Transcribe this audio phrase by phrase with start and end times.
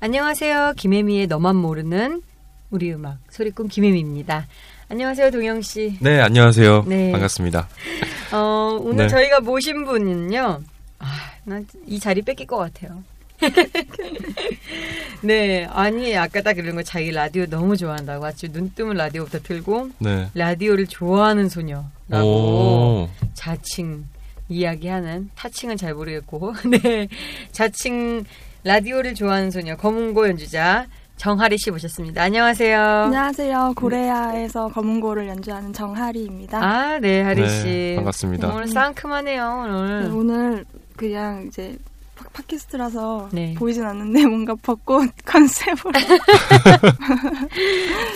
[0.00, 0.74] 안녕하세요.
[0.76, 2.22] 김혜미의 너만 모르는
[2.70, 4.46] 우리 음악 소리꾼 김혜미입니다.
[4.88, 5.98] 안녕하세요, 동영 씨.
[6.00, 6.84] 네, 안녕하세요.
[6.86, 7.10] 네.
[7.12, 7.68] 반갑습니다.
[8.32, 9.08] 어, 오늘 네.
[9.08, 10.60] 저희가 모신 분은요.
[11.00, 11.06] 아,
[11.44, 13.02] 난 이 자리 뺏길 것 같아요.
[15.22, 19.90] 네, 아니 아까 딱 그런 거 자기 라디오 너무 좋아한다고 아주 눈 뜨면 라디오부터 틀고
[19.98, 20.28] 네.
[20.34, 21.88] 라디오를 좋아하는 소녀라고
[22.24, 24.06] 오, 자칭
[24.48, 27.06] 이야기하는 타칭은 잘 모르겠고 네
[27.52, 28.24] 자칭
[28.64, 32.22] 라디오를 좋아하는 소녀 검은고 연주자 정하리 씨 모셨습니다.
[32.22, 32.80] 안녕하세요.
[32.80, 33.72] 안녕하세요.
[33.76, 36.62] 고레아에서 검은고를 연주하는 정하리입니다.
[36.62, 37.92] 아, 네, 하리 네, 씨.
[37.96, 38.48] 반갑습니다.
[38.54, 40.10] 오늘 상큼하네요, 네, 오늘.
[40.14, 40.64] 오늘
[40.96, 41.76] 그냥 이제
[42.14, 43.54] 팟- 팟캐스트라서 네.
[43.58, 45.92] 보이진 않는데 뭔가 벚꽃 컨셉으로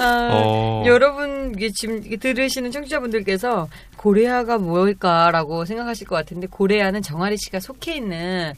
[0.01, 7.59] 아, 어, 여러분 이게 지금 들으시는 청취자분들께서 고레아가 뭘까라고 생각하실 것 같은데 고레아는 정하리 씨가
[7.61, 8.53] 속해 있는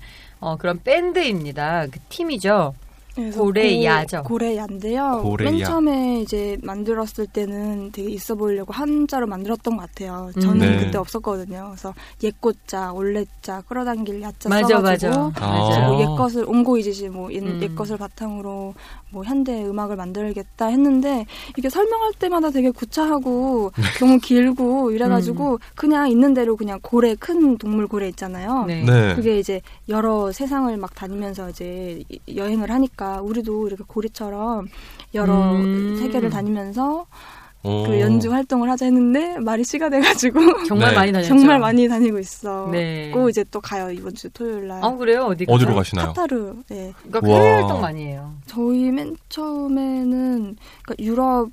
[0.44, 1.86] 어, 그런 밴드입니다.
[1.86, 2.74] 그 팀이죠.
[3.14, 4.22] 그래서 고레야죠.
[4.22, 5.20] 고, 고레야인데요.
[5.22, 5.50] 고레야.
[5.50, 10.30] 맨 처음에 이제 만들었을 때는 되게 있어 보이려고 한자로 만들었던 것 같아요.
[10.40, 10.58] 저는 음.
[10.78, 10.84] 네.
[10.84, 11.66] 그때 없었거든요.
[11.70, 15.46] 그래서 옛꽃자, 올레자, 끌어당길 야자 맞아, 써가지고 맞아.
[15.46, 15.68] 아.
[15.70, 17.60] 이제 뭐 옛것을 옹고이지시 뭐 옛, 음.
[17.62, 18.74] 옛것을 바탕으로
[19.10, 21.24] 뭐 현대 음악을 만들겠다 했는데
[21.56, 23.70] 이게 설명할 때마다 되게 구차하고
[24.00, 28.64] 너무 길고 이래가지고 그냥 있는 대로 그냥 고래 큰 동물 고래 있잖아요.
[28.66, 28.82] 네.
[28.82, 29.14] 네.
[29.14, 34.68] 그게 이제 여러 세상을 막 다니면서 이제 이- 여행을 하니까 우리도 이렇게 고래처럼
[35.14, 35.96] 여러 음.
[35.98, 37.06] 세계를 다니면서
[37.64, 37.84] 오.
[37.84, 40.38] 그 연주 활동을 하자 했는데 말이 씨가 돼가지고
[40.68, 40.96] 정말 네.
[40.96, 41.28] 많이 다녔죠.
[41.28, 42.68] 정말 많이 다니고 있어.
[42.70, 43.10] 네.
[43.10, 44.84] 고 이제 또 가요 이번 주 토요일 날.
[44.84, 45.24] 어, 그래요?
[45.24, 45.74] 어디 어디로?
[45.74, 46.08] 가시나요?
[46.08, 46.56] 카타르.
[46.68, 46.92] 네.
[47.08, 47.26] 그러니까.
[47.26, 48.34] 해외 활동 많이 해요.
[48.46, 51.48] 저희 맨 처음에는 그러니까 유럽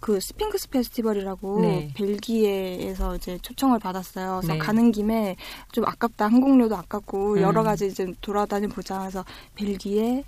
[0.00, 1.92] 그 스핑크스 페스티벌이라고 네.
[1.94, 4.40] 벨기에에서 이제 초청을 받았어요.
[4.40, 4.58] 그래서 네.
[4.58, 5.36] 가는 김에
[5.70, 7.40] 좀 아깝다 항공료도 아깝고 음.
[7.40, 9.24] 여러 가지 이제 돌아다니 보자 해서
[9.54, 10.24] 벨기에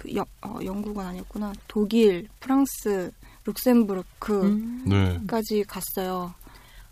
[0.00, 3.10] 그 영, 어, 영국은 아니었구나 독일, 프랑스,
[3.44, 4.84] 룩셈부르크까지 음.
[4.86, 5.62] 네.
[5.66, 6.32] 갔어요.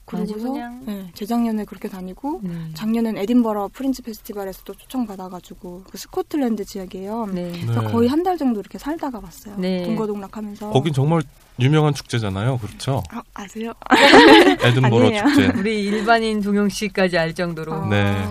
[0.05, 2.55] 그냥- 네, 재작년에 그렇게 다니고 네.
[2.73, 7.27] 작년엔 에딘버러 Fringe Festival에서 또 초청 받아가지고 그 스코틀랜드 지역이에요.
[7.27, 7.53] 네.
[7.63, 7.93] 그래서 네.
[7.93, 9.57] 거의 한 달 정도 이렇게 살다가 왔어요.
[9.59, 9.85] 네.
[9.85, 10.71] 동거동락하면서.
[10.71, 11.23] 거긴 정말
[11.61, 12.57] 유명한 축제잖아요.
[12.59, 13.03] 그렇죠?
[13.11, 13.73] 아, 아세요?
[14.65, 15.11] 에든버러.
[15.29, 15.59] 축제.
[15.59, 17.73] 우리 일반인 동영 씨까지 알 정도로.
[17.75, 18.27] 아, 네.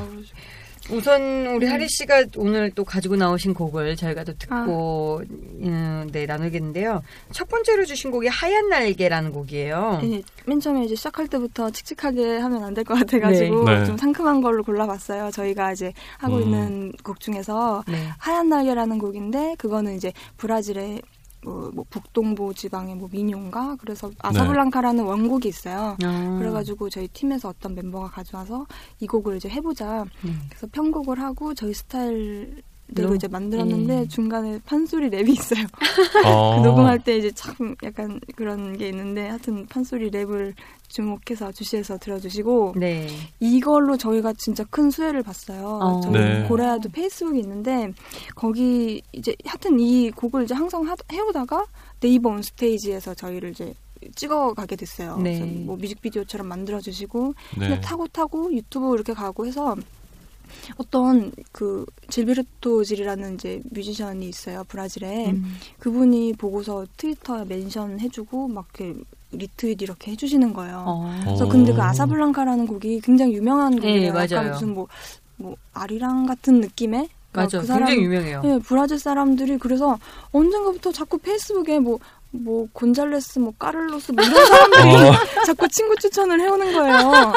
[0.89, 1.71] 우선 우리 음.
[1.71, 7.01] 하리 씨가 오늘 또 가지고 나오신 곡을 저희가 또 듣고 음, 네 나누겠는데요.
[7.31, 9.99] 첫 번째로 주신 곡이 하얀 날개라는 곡이에요.
[10.01, 13.79] 네, 맨 처음에 이제 시작할 때부터 칙칙하게 하면 안 될 것 같아가지고 네.
[13.79, 13.85] 네.
[13.85, 15.31] 좀 상큼한 걸로 골라봤어요.
[15.31, 16.41] 저희가 이제 하고 음.
[16.43, 17.95] 있는 곡 중에서 네.
[18.17, 21.01] 하얀 날개라는 곡인데 그거는 이제 브라질의
[21.47, 25.95] 뭐, 뭐 북동부 지방의 뭐 민요인가 그래서 아사블랑카라는 원곡이 있어요.
[26.03, 26.37] 아.
[26.39, 28.67] 그래가지고 저희 팀에서 어떤 멤버가 가져와서
[28.99, 30.03] 이 곡을 이제 해보자.
[30.25, 30.41] 음.
[30.49, 32.61] 그래서 편곡을 하고 저희 스타일
[32.95, 33.15] 대로 로?
[33.15, 34.07] 이제 만들었는데 예.
[34.07, 35.65] 중간에 판소리 랩이 있어요.
[36.25, 36.61] 어.
[36.61, 40.53] 그 녹음할 때 이제 참 약간 그런 게 있는데 하여튼 판소리 랩을
[40.87, 43.07] 주목해서 주시해서 들어주시고 네.
[43.41, 45.79] 이걸로 저희가 진짜 큰 수혜를 봤어요.
[45.81, 46.01] 어.
[46.01, 46.45] 저희 네.
[46.47, 47.91] 고래야도 페이스북이 있는데
[48.35, 51.65] 거기 이제 하여튼 이 곡을 이제 항상 하- 해오다가
[51.99, 53.73] 네이버 온 스테이지에서 저희를 이제
[54.15, 55.17] 찍어가게 됐어요.
[55.17, 55.39] 네.
[55.41, 57.67] 뭐 뮤직비디오처럼 만들어주시고 네.
[57.67, 59.75] 근데 타고 타고 유튜브 이렇게 가고 해서
[60.77, 65.57] 어떤 그 질베르토 질이라는 이제 뮤지션이 있어요 브라질에 음.
[65.79, 68.99] 그분이 보고서 트위터에 mention 해주고 막 이렇게
[69.31, 70.83] 리트윗 이렇게 해주시는 거예요.
[70.87, 71.19] 어.
[71.23, 71.49] 그래서 어.
[71.49, 74.07] 근데 그 Asa Branca라는 곡이 굉장히 유명한 네, 곡이에요.
[74.07, 74.53] 약간 맞아요.
[74.53, 74.87] 무슨 뭐,
[75.35, 77.59] 뭐 아리랑 같은 느낌의 맞아.
[77.59, 78.41] 그 사람 굉장히 유명해요.
[78.41, 79.99] 네, 브라질 사람들이 그래서
[80.31, 81.99] 언젠가부터 자꾸 페이스북에 뭐,
[82.39, 85.11] 뭐, 곤잘레스, 뭐, 까를로스, 뭐, 이런 사람들이 어.
[85.45, 87.33] 자꾸 친구 추천을 해오는 거예요.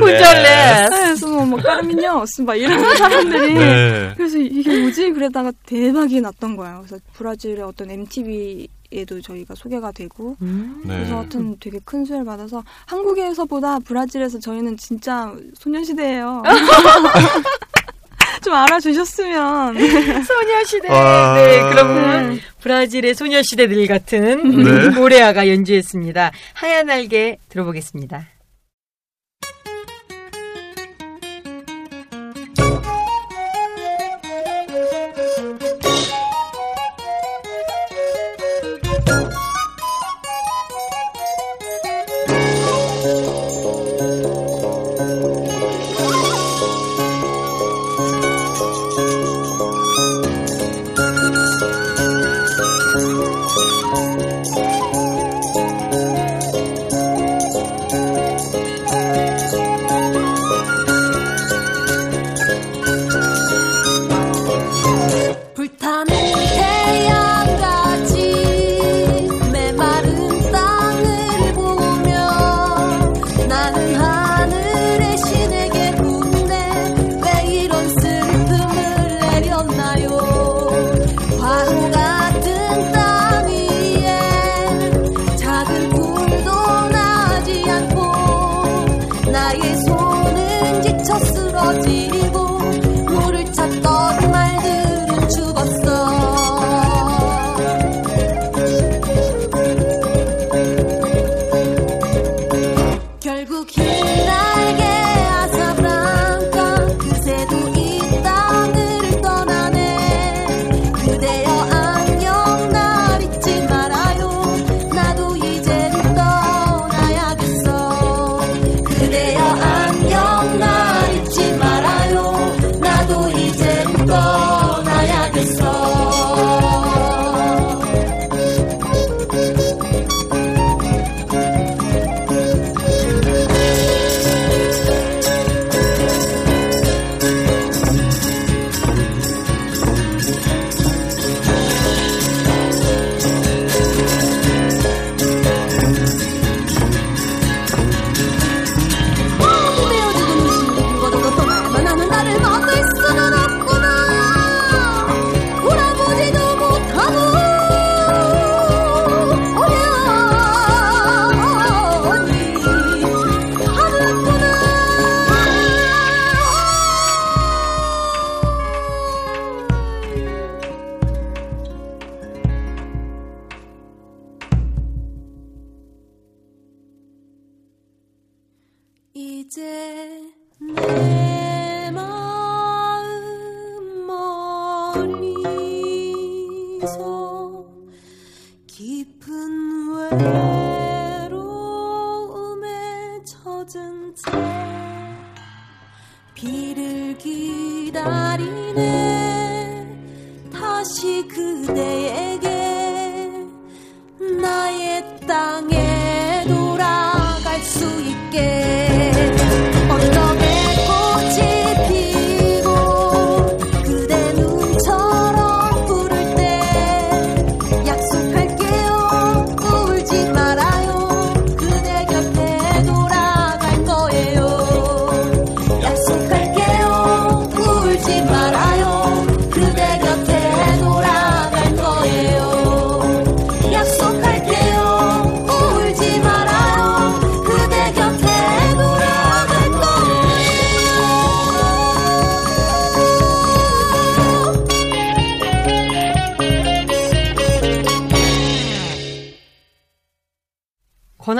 [0.00, 0.42] 곤잘레.
[0.42, 3.54] 네, 그래서 뭐, 뭐 까르미녀스, 막 이런 사람들이.
[3.54, 4.12] 네.
[4.16, 5.12] 그래서 이게 뭐지?
[5.12, 6.84] 그러다가 대박이 났던 거예요.
[6.86, 10.36] 그래서 브라질의 어떤 MTV에도 저희가 소개가 되고.
[10.42, 10.82] 음.
[10.84, 10.96] 네.
[10.96, 16.42] 그래서 하여튼 되게 큰 수혜를 받아서 한국에서보다 브라질에서 저희는 진짜 소녀시대예요.
[18.42, 19.74] 좀 알아주셨으면.
[20.24, 20.88] 소녀시대.
[20.88, 21.34] 와.
[21.34, 24.88] 네, 그럼 브라질의 소녀시대들 같은 네.
[24.90, 26.30] 모레아가 연주했습니다.
[26.54, 28.26] 하얀 날개 들어보겠습니다.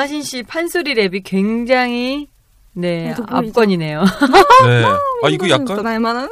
[0.00, 2.28] 권하신 씨 판소리 랩이 굉장히
[2.72, 3.50] 네, 네, 돋보이죠.
[3.50, 4.00] 압권이네요.
[4.64, 4.84] 네.
[4.84, 6.28] 아, 이거 약간, 떠날만한?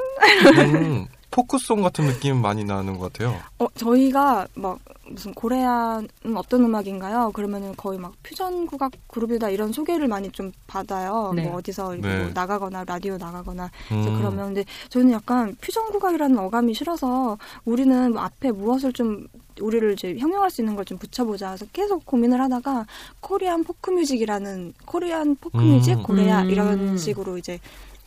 [0.56, 3.37] 음, 포크송 같은 느낌 많이 나는 것 같아요.
[3.58, 4.78] 어, 저희가 막
[5.11, 7.31] 무슨 코레아는 어떤 음악인가요?
[7.33, 11.33] 그러면은 거의 막 퓨전 국악 그룹이다 이런 소개를 많이 좀 받아요.
[11.35, 11.45] 네.
[11.45, 12.23] 뭐 어디서 네.
[12.23, 14.19] 뭐 나가거나 라디오 나가거나 이제 음.
[14.19, 19.27] 그러면 근데 저는 약간 퓨전 국악이라는 어감이 싫어서 우리는 뭐 앞에 무엇을 좀
[19.61, 22.87] 우리를 이제 형용할 수 있는 걸 좀 붙여보자 해서 계속 고민을 하다가
[23.21, 25.75] Korean Folk Music이라는 Korean Folk 음.
[25.75, 26.50] Music 음.
[26.50, 27.61] 이런 식으로 이제 네,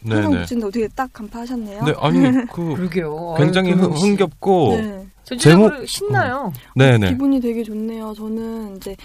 [0.08, 0.40] 항상 네.
[0.42, 1.84] 붙이는데 어떻게 딱 간파하셨네요.
[1.84, 2.20] 네, 아니
[2.52, 3.36] 그 그러게요.
[3.38, 5.06] 굉장히 흥, 흥겹고 네.
[5.38, 6.52] 제목- 신나요.
[6.76, 7.10] 네, 네.
[7.10, 8.14] 기분이 되게 좋네요.
[8.16, 8.96] 저는 이제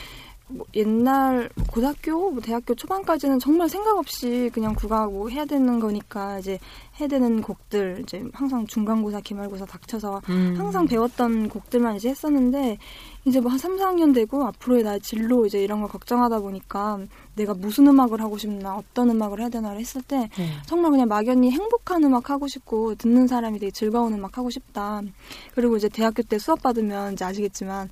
[0.48, 6.38] 뭐 옛날 고등학교, 뭐 대학교 초반까지는 정말 생각 없이 그냥 국악 뭐 해야 되는 거니까
[6.38, 6.60] 이제
[7.00, 10.54] 해야 되는 곡들 이제 항상 중간고사, 기말고사 닥쳐서 음.
[10.56, 12.78] 항상 배웠던 곡들만 이제 했었는데
[13.24, 16.98] 이제 뭐 한 3, 4학년 되고 앞으로의 나의 진로 이제 이런 걸 걱정하다 보니까
[17.34, 20.50] 내가 무슨 음악을 하고 싶나 어떤 음악을 해야 되나를 했을 때 네.
[20.66, 25.00] 정말 그냥 막연히 행복한 음악 하고 싶고 듣는 사람이 되게 즐거운 음악 하고 싶다.
[25.54, 27.88] 그리고 이제 대학교 때 수업 받으면 이제 아시겠지만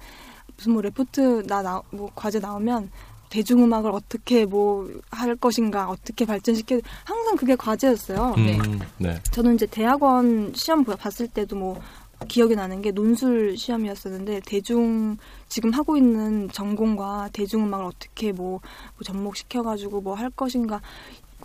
[0.56, 2.90] 무슨 뭐 레포트 나뭐 과제 나오면
[3.30, 8.34] 대중음악을 어떻게 뭐 할 것인가 어떻게 발전시켜 항상 그게 과제였어요.
[8.36, 9.18] 음, 네.
[9.32, 11.80] 저는 이제 대학원 시험 보- 봤을 때도 뭐
[12.28, 15.16] 기억이 나는 게 논술 시험이었었는데 대중
[15.48, 18.60] 지금 하고 있는 전공과 대중음악을 어떻게 뭐, 뭐
[19.04, 20.80] 접목시켜 가지고 뭐 할 것인가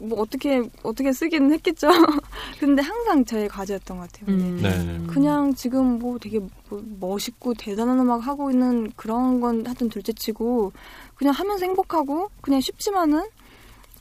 [0.02, 1.88] 뭐 어떻게 어떻게 쓰기는 했겠죠.
[2.60, 4.36] 근데 항상 저의 과제였던 것 같아요.
[4.36, 4.60] 음.
[4.62, 5.14] 네.
[5.14, 6.40] 그냥 지금 뭐 되게
[6.70, 10.72] 뭐 멋있고 대단한 음악 하고 있는 그런 건 하여튼 둘째치고
[11.16, 13.24] 그냥 하면서 행복하고 그냥 쉽지만은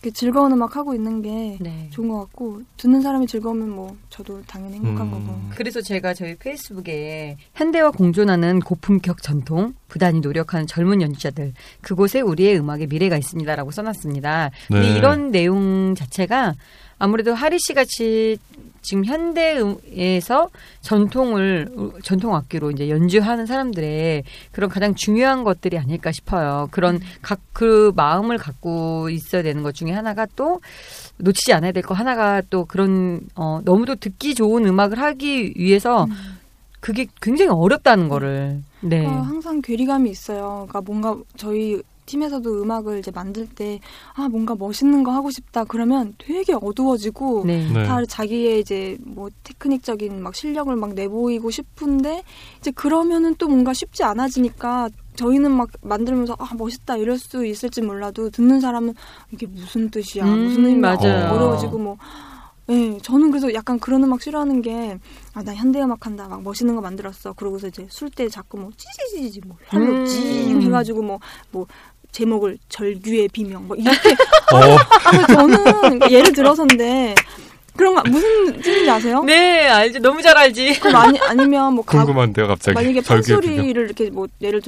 [0.00, 1.88] 이렇게 즐거운 음악 하고 있는 게 네.
[1.90, 5.10] 좋은 것 같고 듣는 사람이 즐거우면 뭐 저도 당연히 행복한 음.
[5.10, 12.58] 거고 그래서 제가 저희 페이스북에 현대와 공존하는 고품격 전통, 부단히 노력하는 젊은 연주자들, 그곳에 우리의
[12.58, 14.50] 음악의 미래가 있습니다라고 써놨습니다.
[14.68, 14.96] 근데 네.
[14.96, 16.54] 이런 내용 자체가
[16.98, 18.38] 아무래도 하리 씨 같이
[18.80, 20.50] 지금 현대에서
[20.82, 21.68] 전통을
[22.04, 26.68] 전통 악기로 이제 연주하는 사람들의 그런 가장 중요한 것들이 아닐까 싶어요.
[26.70, 30.60] 그런 각 그 마음을 갖고 있어야 되는 것 중에 하나가 또
[31.16, 36.06] 놓치지 않아야 될 거 하나가 또 그런 어 너무도 듣기 좋은 음악을 하기 위해서
[36.78, 39.00] 그게 굉장히 어렵다는 거를 네.
[39.00, 40.66] 그러니까 항상 괴리감이 있어요.
[40.68, 43.78] 그러니까 뭔가 저희 팀에서도 음악을 이제 만들 때
[44.14, 47.68] 아 뭔가 멋있는 거 하고 싶다 그러면 되게 어두워지고 네.
[47.72, 47.84] 네.
[47.84, 52.22] 다 자기의 이제 뭐 테크닉적인 막 실력을 막 내보이고 싶은데
[52.58, 58.30] 이제 그러면은 또 뭔가 쉽지 않아지니까 저희는 막 만들면서 아 멋있다 이럴 수 있을지 몰라도
[58.30, 58.94] 듣는 사람은
[59.32, 61.32] 이게 무슨 뜻이야 음, 무슨 의미야 맞아요.
[61.34, 61.96] 어려워지고 뭐
[62.70, 64.98] 예, 저는 그래서 약간 그런 음악 싫어하는 게,
[65.32, 66.28] 아, 나 현대 음악 한다.
[66.28, 67.32] 막 멋있는 거 만들었어.
[67.32, 70.04] 그러고서 이제 술 때 자꾸 뭐, 찌지지지, 뭐, 혈로 음.
[70.04, 71.18] 찡 해가지고 뭐,
[71.50, 71.66] 뭐,
[72.12, 74.10] 제목을 절규의 비명, 뭐, 이렇게
[74.52, 77.14] 어, 아, 저는 그러니까 예를 들어서인데
[77.78, 79.22] 그런 거 무슨 뜻인지 아세요?
[79.22, 80.00] 네, 알지.
[80.00, 80.80] 너무 잘 알지.
[80.80, 82.74] 그럼 아니 아니면 뭐 가, 궁금한데요, 갑자기.
[82.74, 83.68] 만약에 판소리를 비명.
[83.68, 84.60] 이렇게 뭐 예를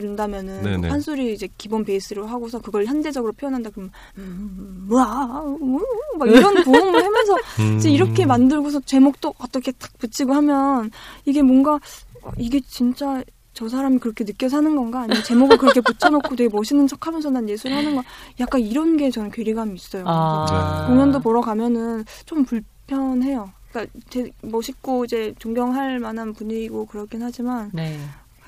[0.62, 0.76] 네네.
[0.76, 5.80] 뭐 판소리 이제 기본 베이스로 하고서 그걸 현대적으로 표현한다 그러면 음, 와, 음,
[6.20, 7.78] 막 이런 구음을 하면서 음.
[7.78, 10.92] 이제 이렇게 만들고서 제목도 어떻게 탁 붙이고 하면
[11.24, 11.80] 이게 뭔가
[12.22, 16.86] 어, 이게 진짜 저 사람이 그렇게 느껴 사는 건가 아니면 제목을 그렇게 붙여놓고 되게 멋있는
[16.86, 18.02] 척하면서 난 예술을 하는 거
[18.38, 20.04] 약간 이런 게 저는 괴리감이 있어요.
[20.06, 20.84] 아.
[20.86, 20.92] 네.
[20.92, 23.50] 공연도 보러 가면은 좀 불편해요.
[23.70, 27.98] 그러니까 되게 멋있고 이제 존경할 만한 분위기고 그렇긴 하지만 네.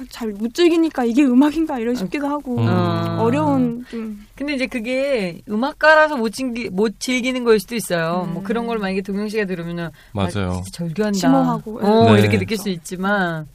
[0.08, 2.66] 잘못 즐기니까 이게 음악인가 이런 싶기도 하고 음.
[2.66, 3.18] 어.
[3.20, 8.26] 어려운 좀 근데 이제 그게 음악가라서 못, 즐기, 못 즐기는 거일 수도 있어요.
[8.28, 8.34] 음.
[8.34, 10.60] 뭐 그런 걸 만약에 동영 씨가 들으면은 맞아요.
[10.60, 11.18] 아, 절규한다.
[11.18, 12.20] 심오하고, 어, 네.
[12.20, 13.46] 이렇게 느낄 수 있지만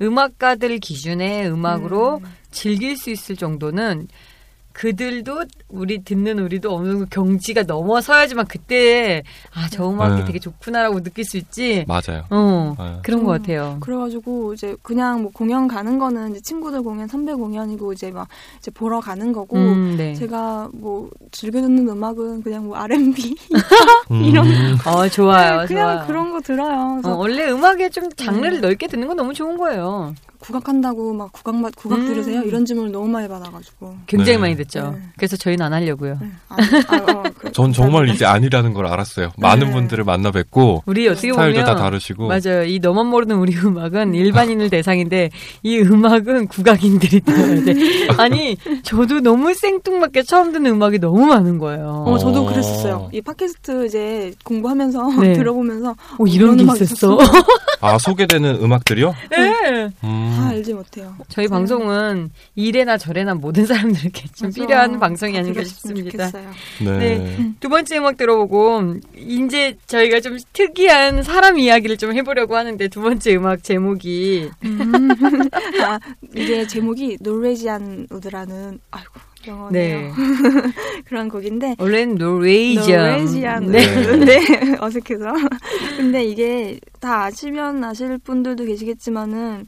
[0.00, 2.36] 음악가들 기준의 음악으로 음.
[2.50, 4.08] 즐길 수 있을 정도는
[4.72, 9.22] 그들도 우리 듣는 우리도 어느 정도 경지가 넘어서야지만 그때
[9.54, 10.24] 아 저 음악이 네.
[10.24, 11.84] 되게 좋구나라고 느낄 수 있지.
[11.86, 12.24] 맞아요.
[12.30, 12.98] 어 네.
[13.02, 13.38] 그런 것 음.
[13.38, 13.76] 같아요.
[13.80, 18.26] 그래가지고 이제 그냥 뭐 공연 가는 거는 이제 친구들 공연 선배 공연이고 이제 막
[18.58, 20.14] 이제 보러 가는 거고 음, 네.
[20.14, 23.36] 제가 뭐 즐겨 듣는 음악은 그냥 뭐 R&B
[24.10, 24.22] 음.
[24.24, 24.46] 이런
[24.86, 26.06] 어 좋아요, 그냥 좋아요.
[26.06, 27.00] 그런 거 들어요.
[27.04, 28.60] 어, 원래 음악에 좀 장르를 음.
[28.60, 30.14] 넓게 듣는 건 너무 좋은 거예요.
[30.40, 32.06] 국악한다고 막 국악만 국악 음.
[32.06, 32.42] 들으세요?
[32.42, 33.94] 이런 질문을 너무 많이 받아가지고.
[34.06, 34.38] 굉장히 네.
[34.38, 34.92] 많이 듣죠.
[34.96, 35.02] 네.
[35.16, 36.18] 그래서 저희는 안 하려고요.
[36.20, 36.30] 네.
[36.48, 36.56] 아,
[36.88, 39.30] 아, 어, 그- 전 정말 이제 아니라는 걸 알았어요.
[39.36, 39.72] 많은 네.
[39.72, 42.64] 분들을 만나 뵙고 우리 어떻게 스타일도 보면 다 다르시고 맞아요.
[42.64, 45.30] 이 너만 모르는 우리 음악은 일반인을 대상인데
[45.62, 47.74] 이 음악은 국악인들이 들어야 돼.
[48.18, 52.04] 아니 저도 너무 생뚱맞게 처음 듣는 음악이 너무 많은 거예요.
[52.06, 52.46] 어, 저도 어.
[52.50, 53.10] 그랬었어요.
[53.12, 55.32] 이 팟캐스트 이제 공부하면서 네.
[55.34, 57.18] 들어보면서 어, 이런 게 음악 있었어.
[57.82, 59.14] 아 소개되는 음악들이요?
[59.30, 59.90] 네.
[60.04, 60.29] 음.
[60.30, 61.14] 다 알지 못해요.
[61.28, 64.60] 저희 방송은 이래나 저래나 모든 사람들에게 좀 맞아.
[64.60, 66.30] 필요한 방송이 다 아닌가 싶습니다.
[66.80, 66.98] 네.
[67.18, 67.52] 네.
[67.60, 73.36] 두 번째 음악 들어보고 이제 저희가 좀 특이한 사람 이야기를 좀 해보려고 하는데 두 번째
[73.36, 75.08] 음악 제목이 음.
[75.84, 75.98] 아,
[76.34, 79.98] 이게 제목이 Norwegian Wood라는 아이고 영어네요.
[79.98, 80.12] 네
[81.06, 83.96] 그런 곡인데 원래는 Norwegian Norwegian 네.
[83.96, 84.24] Wood.
[84.24, 84.40] 네.
[84.80, 85.32] 어색해서.
[85.96, 89.66] 근데 이게 다 아시면 아실 분들도 계시겠지만은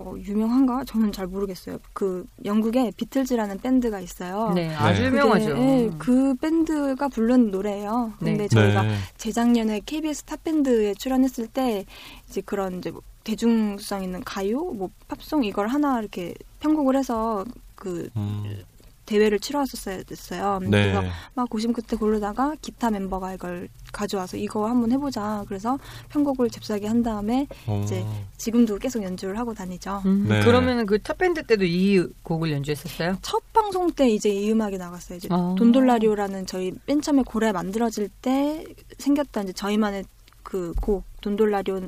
[0.00, 0.84] 어, 유명한가?
[0.84, 1.78] 저는 잘 모르겠어요.
[1.92, 4.50] 그 영국에 비틀즈라는 밴드가 있어요.
[4.54, 5.08] 네, 아주 네.
[5.08, 5.48] 유명하죠.
[5.48, 8.14] 그게, 예, 그 밴드가 부른 노래예요.
[8.18, 8.48] 근데 네.
[8.48, 8.94] 저희가 네.
[9.18, 11.84] 재작년에 KBS 탑 밴드에 출연했을 때
[12.28, 18.08] 이제 그런 이제 뭐 대중성 있는 가요, 뭐 팝송 이걸 하나 이렇게 편곡을 해서 그
[18.16, 18.62] 음,
[19.10, 20.60] 대회를 치러왔었어야 됐어요.
[20.62, 21.10] 그래서 네.
[21.34, 25.44] 막 고심 끝에 고르다가 기타 멤버가 이걸 가져와서 이거 한번 해보자.
[25.48, 25.78] 그래서
[26.10, 30.02] 편곡을 잽싸게 한 다음에 어, 이제 지금도 계속 연주를 하고 다니죠.
[30.06, 30.44] 음, 네.
[30.44, 33.16] 그러면은 그 탑밴드 때도 이 곡을 연주했었어요?
[33.20, 35.18] 첫 방송 때 이제 이 음악이 나갔어요.
[35.18, 35.56] 이제 어.
[35.58, 38.64] 돈돌라리오라는 저희 맨 처음에 고래 만들어질 때
[38.98, 40.04] 생겼던 이제 저희만의
[40.42, 41.80] 그 곡 돈돌라리오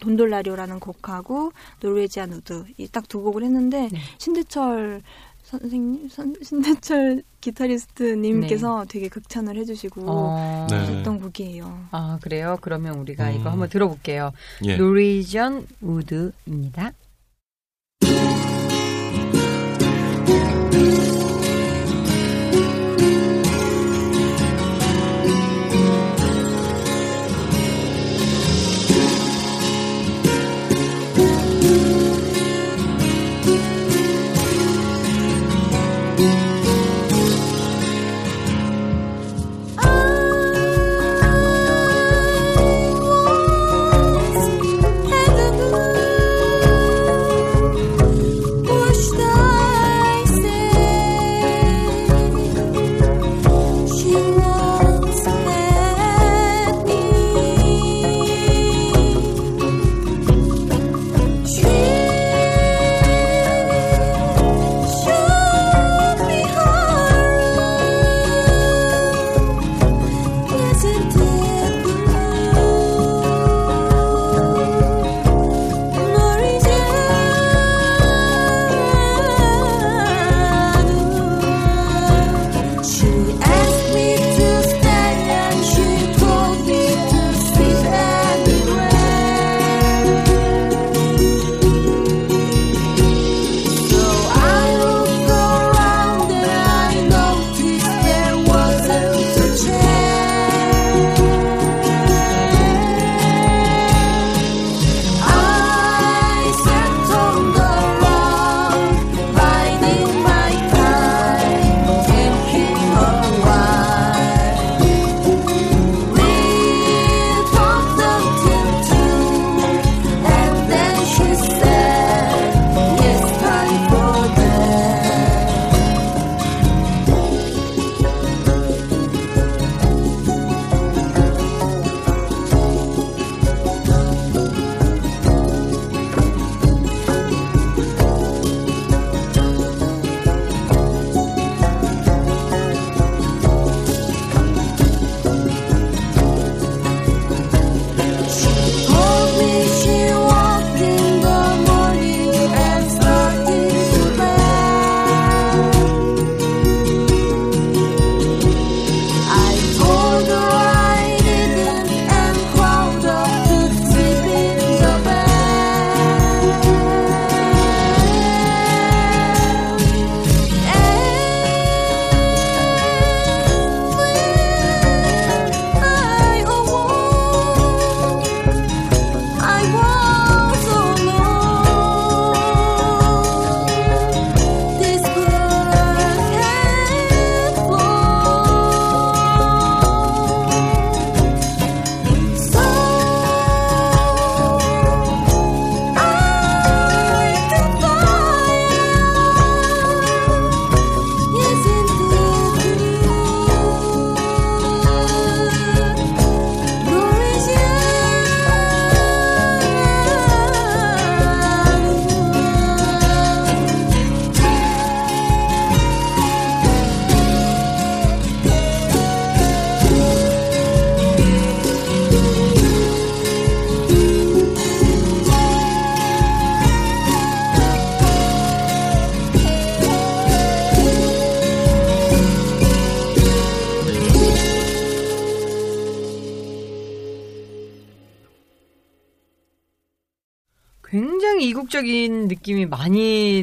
[0.00, 3.98] 돈돌라리오라는 곡하고 Norwegian Wood 이 딱 두 곡을 했는데 네.
[4.18, 5.02] 신대철
[5.58, 10.66] 선생님 선- 신대철 기타리스트님께서 되게 극찬을 해주시고 어.
[10.70, 10.76] 네.
[10.76, 11.86] 하셨던 곡이에요.
[11.90, 12.56] 아, 그래요?
[12.60, 13.36] 그러면 우리가 음.
[13.40, 14.32] 이거 한번 들어볼게요.
[14.66, 14.76] 예.
[14.76, 16.92] Norwegian Wood입니다.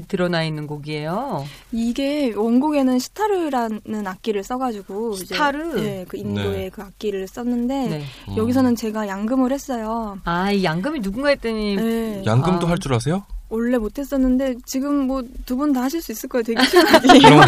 [0.07, 1.45] 드러나 있는 곡이에요.
[1.71, 5.75] 이게 원곡에는 시타르라는 악기를 써가지고 이제- 시타르?
[5.81, 6.69] 네, 그 인도의 네.
[6.69, 8.03] 그 악기를 썼는데 네.
[8.35, 10.19] 여기서는 제가 양금을 했어요.
[10.23, 12.23] 아, 이 양금이 누군가 했더니 네.
[12.25, 12.69] 양금도 아.
[12.71, 13.23] 할줄 아세요?
[13.49, 16.43] 원래 못했었는데 지금 뭐 두 분 다 하실 수 있을 거예요.
[16.43, 17.41] 되게 악기예요.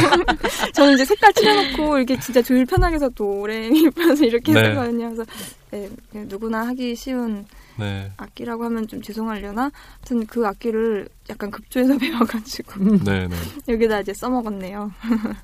[0.73, 4.69] 저는 이제 색깔 칠해놓고 이렇게 진짜 조율 편하게 해서 도레미 파서 이렇게 네.
[4.69, 5.09] 했거든요.
[5.13, 5.25] 그래서
[5.71, 7.45] 네, 누구나 하기 쉬운
[7.77, 8.11] 네.
[8.17, 9.71] 악기라고 하면 좀 죄송하려나?
[10.01, 13.35] 하여튼 그 악기를 약간 급조해서 배워가지고 네, 네.
[13.67, 14.91] 여기다 이제 써먹었네요.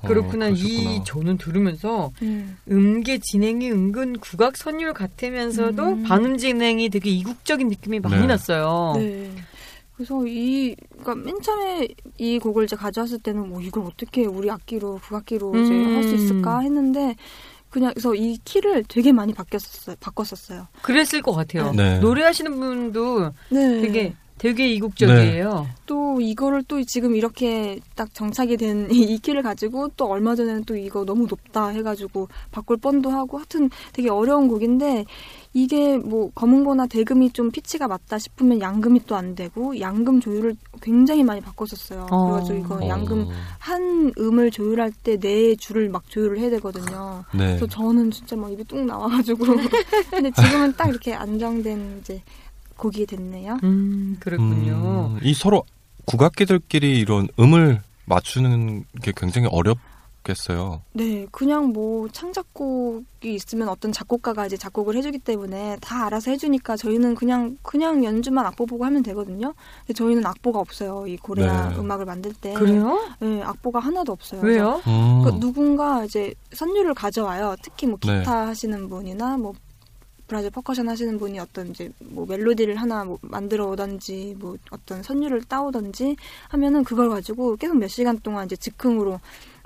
[0.02, 0.48] 어, 그렇구나.
[0.48, 1.04] 이 그러셨구나.
[1.04, 2.56] 저는 들으면서 음.
[2.70, 6.02] 음계 진행이 은근 국악 선율 같으면서도 음.
[6.02, 8.26] 반음 진행이 되게 이국적인 느낌이 많이 네.
[8.26, 8.94] 났어요.
[8.96, 9.30] 네.
[9.96, 15.00] 그래서 이, 그러니까 맨 처음에 이 곡을 이제 가져왔을 때는 뭐 이걸 어떻게 우리 악기로,
[15.02, 15.96] 국악기로 이제 음.
[15.96, 17.16] 할수 있을까 했는데
[17.76, 19.96] 그냥 그래서 이 키를 되게 많이 바뀌었었어요.
[20.00, 20.66] 바꿨었어요.
[20.80, 21.72] 그랬을 것 같아요.
[21.72, 21.98] 네.
[21.98, 23.82] 노래하시는 분도 네.
[23.82, 25.66] 되게 되게 이국적이에요.
[25.86, 30.76] 또 이거를 또 지금 이렇게 딱 정착이 된 이 키를 가지고 또 얼마 전에는 또
[30.76, 35.04] 이거 너무 높다 해가지고 바꿀 뻔도 하고 하여튼 되게 어려운 곡인데
[35.54, 41.24] 이게 뭐 검은고나 대금이 좀 피치가 맞다 싶으면 양금이 또 안 되고 양금 조율을 굉장히
[41.24, 42.06] 많이 바꿨었어요.
[42.10, 42.26] 어.
[42.26, 47.24] 그래가지고 이거 양금 어, 한 음을 조율할 때 네 줄을 막 조율을 해야 되거든요.
[47.32, 47.46] 네.
[47.56, 49.44] 그래서 저는 진짜 막 입이 뚝 나와가지고
[50.10, 52.22] 근데 지금은 딱 이렇게 안정된 이제
[52.76, 53.58] 곡이 됐네요.
[53.64, 55.12] 음, 그렇군요.
[55.14, 55.64] 음, 이 서로
[56.04, 60.82] 국악기들끼리 이런 음을 맞추는 게 굉장히 어렵겠어요.
[60.92, 67.16] 네, 그냥 뭐 창작곡이 있으면 어떤 작곡가가 이제 작곡을 해주기 때문에 다 알아서 해주니까 저희는
[67.16, 69.54] 그냥 그냥 연주만 악보 보고 하면 되거든요.
[69.80, 71.06] 근데 저희는 악보가 없어요.
[71.08, 71.76] 이 고래야 네.
[71.76, 72.52] 음악을 만들 때.
[72.54, 72.98] 그래요?
[73.18, 74.40] 네, 악보가 하나도 없어요.
[74.42, 74.80] 왜요?
[74.86, 75.22] 음.
[75.24, 77.56] 그 누군가 이제 선율을 가져와요.
[77.62, 78.20] 특히 뭐 네.
[78.20, 79.52] 기타 하시는 분이나 뭐
[80.26, 85.42] 브라질 퍼커션 하시는 분이 어떤 이제 뭐 멜로디를 하나 뭐 만들어 오던지 뭐 어떤 선율을
[85.44, 86.16] 따오던지
[86.48, 89.20] 하면은 그걸 가지고 계속 몇 시간 동안 이제 즉흥으로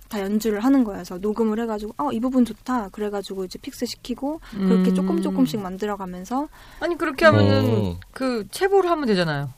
[0.09, 0.99] 다 연주를 하는 거예요.
[0.99, 2.89] 그래서 녹음을 해가지고 어 이 부분 좋다.
[2.89, 4.95] 그래가지고 이제 fix 시키고 그렇게 음.
[4.95, 6.49] 조금 조금씩 만들어가면서
[6.81, 8.01] 아니 그렇게 하면은 어.
[8.13, 9.51] 그 체보를 하면 되잖아요.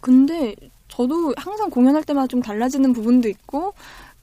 [0.00, 0.56] 근데
[0.88, 3.74] 저도 항상 공연할 때마다 좀 달라지는 부분도 있고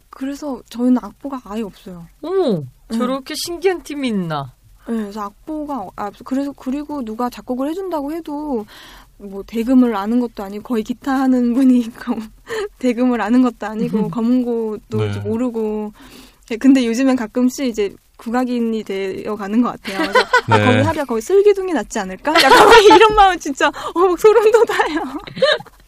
[0.09, 2.07] 그래서 저희는 악보가 아예 없어요.
[2.23, 2.67] 어머, 음.
[2.91, 4.53] 저렇게 신기한 팀이 있나?
[4.88, 8.65] 네, 그래서 악보가 아 그래서 그리고 누가 작곡을 해준다고 해도
[9.17, 11.89] 뭐 대금을 아는 것도 아니고 거의 기타 하는 분이
[12.80, 15.19] 대금을 아는 것도 아니고 검은고도 네.
[15.19, 15.93] 모르고
[16.50, 20.00] 네, 근데 요즘엔 가끔씩 이제 국악인이 되어 가는 것 같아요.
[20.00, 20.65] 그래서 아, 네.
[20.65, 22.34] 거기 하랴 거기 슬기둥이 낫지 않을까?
[22.41, 22.52] 약간
[22.95, 25.19] 이런 마음 진짜 어막 소름 돋아요.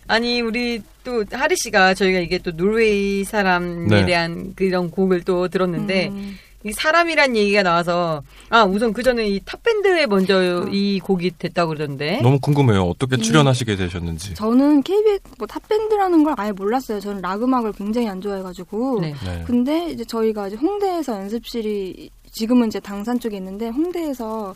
[0.07, 4.05] 아니 우리 또 하리 씨가 저희가 이게 또 노르웨이 사람에 네.
[4.05, 6.37] 대한 그런 곡을 또 들었는데 음.
[6.63, 10.73] 이 사람이란 얘기가 나와서 아 우선 그 전에 이 탑밴드에 먼저 음.
[10.73, 12.83] 이 곡이 됐다고 그러던데 너무 궁금해요.
[12.83, 13.21] 어떻게 음.
[13.21, 14.33] 출연하시게 되셨는지.
[14.33, 16.99] 저는 KBS 뭐 탑밴드라는 걸 아예 몰랐어요.
[16.99, 19.13] 저는 락 음악을 굉장히 안 좋아해가지고 네.
[19.25, 19.43] 네.
[19.47, 24.53] 근데 이제 저희가 이제 홍대에서 연습실이 지금은 이제 당산 쪽에 있는데 홍대에서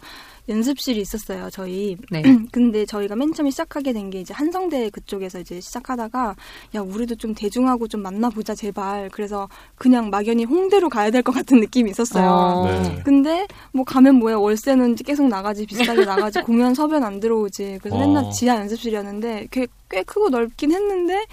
[0.50, 1.50] 연습실이 있었어요.
[1.52, 1.96] 저희.
[2.12, 2.22] 네.
[2.52, 6.36] 근데 저희가 맨 처음에 시작하게 된 게 이제 한성대 그쪽에서 이제 시작하다가
[6.76, 9.10] 야 우리도 좀 대중하고 좀 만나보자 제발.
[9.12, 12.30] 그래서 그냥 막연히 홍대로 가야 될 것 같은 느낌이 있었어요.
[12.30, 12.66] 어.
[12.70, 13.02] 네.
[13.06, 18.00] 근데 뭐 가면 뭐야 월세는 계속 나가지 비싸게 나가지 공연 섭외는 안 들어오지 그래서 어.
[18.00, 21.26] 맨날 지하 연습실이었는데 꽤, 꽤 크고 넓긴 했는데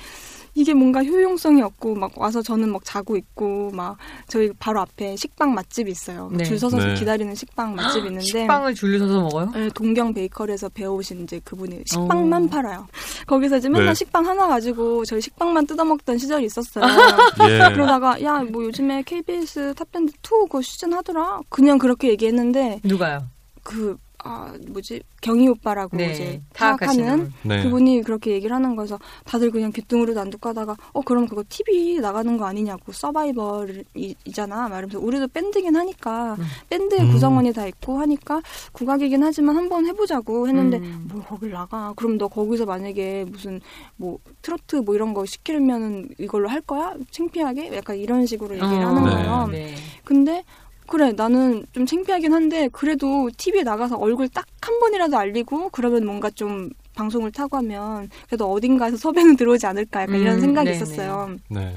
[0.55, 3.97] 이게 뭔가 효용성이 없고 막 와서 저는 막 자고 있고 막
[4.29, 6.45] 저희 바로 앞에 식빵 맛집이 있어요 네.
[6.45, 6.95] 줄 서서 네.
[6.95, 9.51] 기다리는 식빵 맛집이 있는데 식빵을 줄을 서서 먹어요?
[9.55, 12.49] 네, 동경 베이커리에서 배워오신 이제 그분이 식빵만 어.
[12.49, 12.87] 팔아요.
[13.27, 13.95] 거기서 이제 맨날 네.
[13.95, 16.85] 식빵 하나 가지고 저희 식빵만 뜯어먹던 시절이 있었어요.
[17.49, 17.73] 예.
[17.73, 21.41] 그러다가 야 뭐 요즘에 KBS 탑밴드 2 그 시즌 하더라.
[21.49, 23.23] 그냥 그렇게 얘기했는데 누가요?
[23.63, 26.13] 그 아 뭐지 경희 오빠라고 네.
[26.13, 27.33] 이제 타악하는 분.
[27.43, 27.63] 네.
[27.63, 32.37] 그분이 그렇게 얘기를 하는 거여서 다들 그냥 귓등으로만 듣고 하다가 어 그럼 그거 TV 나가는
[32.37, 36.45] 거 아니냐고 서바이벌이잖아 말하면서 우리도 밴드긴 하니까 음.
[36.69, 37.13] 밴드에 음.
[37.13, 41.09] 구성원이 다 있고 하니까 국악이긴 하지만 한번 해보자고 했는데 음.
[41.11, 43.61] 뭘 거길 나가 그럼 너 거기서 만약에 무슨
[43.97, 48.89] 뭐 트로트 뭐 이런 거 시키려면은 이걸로 할 거야 창피하게 약간 이런 식으로 얘기를 어.
[48.89, 49.11] 하는 네.
[49.11, 49.75] 거예요 네.
[50.05, 50.45] 근데
[50.91, 56.31] 그래 나는 좀 창피하긴 한데 그래도 TV에 나가서 얼굴 딱 한 번이라도 알리고 그러면 뭔가
[56.31, 60.77] 좀 방송을 타고 하면 그래도 어딘가에서 섭외는 들어오지 않을까 약간 이런 음, 생각이 네네.
[60.77, 61.37] 있었어요.
[61.49, 61.75] 네.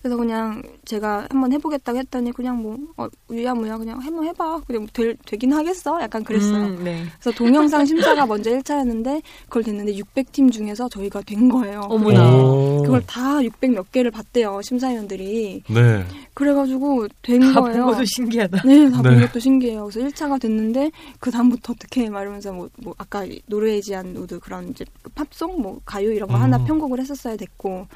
[0.00, 4.88] 그래서 그냥 제가 한번 해보겠다고 했더니 그냥 뭐 어, 유야무야 그냥 한번 해봐 그냥 뭐
[4.92, 6.66] 될, 되긴 하겠어 약간 그랬어요.
[6.66, 7.04] 음, 네.
[7.20, 11.80] 그래서 동영상 심사가 먼저 1차였는데 그걸 됐는데 600팀 중에서 저희가 된 거예요.
[11.88, 12.32] 어머나.
[12.32, 12.82] 오.
[12.84, 15.62] 그걸 다 600 몇 개를 봤대요 심사위원들이.
[15.68, 16.06] 네.
[16.40, 17.84] 그래가지고 됐나 본 거예요.
[17.84, 18.62] 것도 신기하다.
[18.62, 19.26] 네, 다본 네.
[19.26, 19.84] 것도 신기해요.
[19.84, 25.60] 그래서 1차가 됐는데, 그 다음부터 어떻게 말하면서 뭐, 뭐, 아까 Norwegian Wood 그런 이제 팝송,
[25.60, 26.40] 뭐, 가요 이런 거 음.
[26.40, 27.86] 하나 편곡을 했었어야 됐고,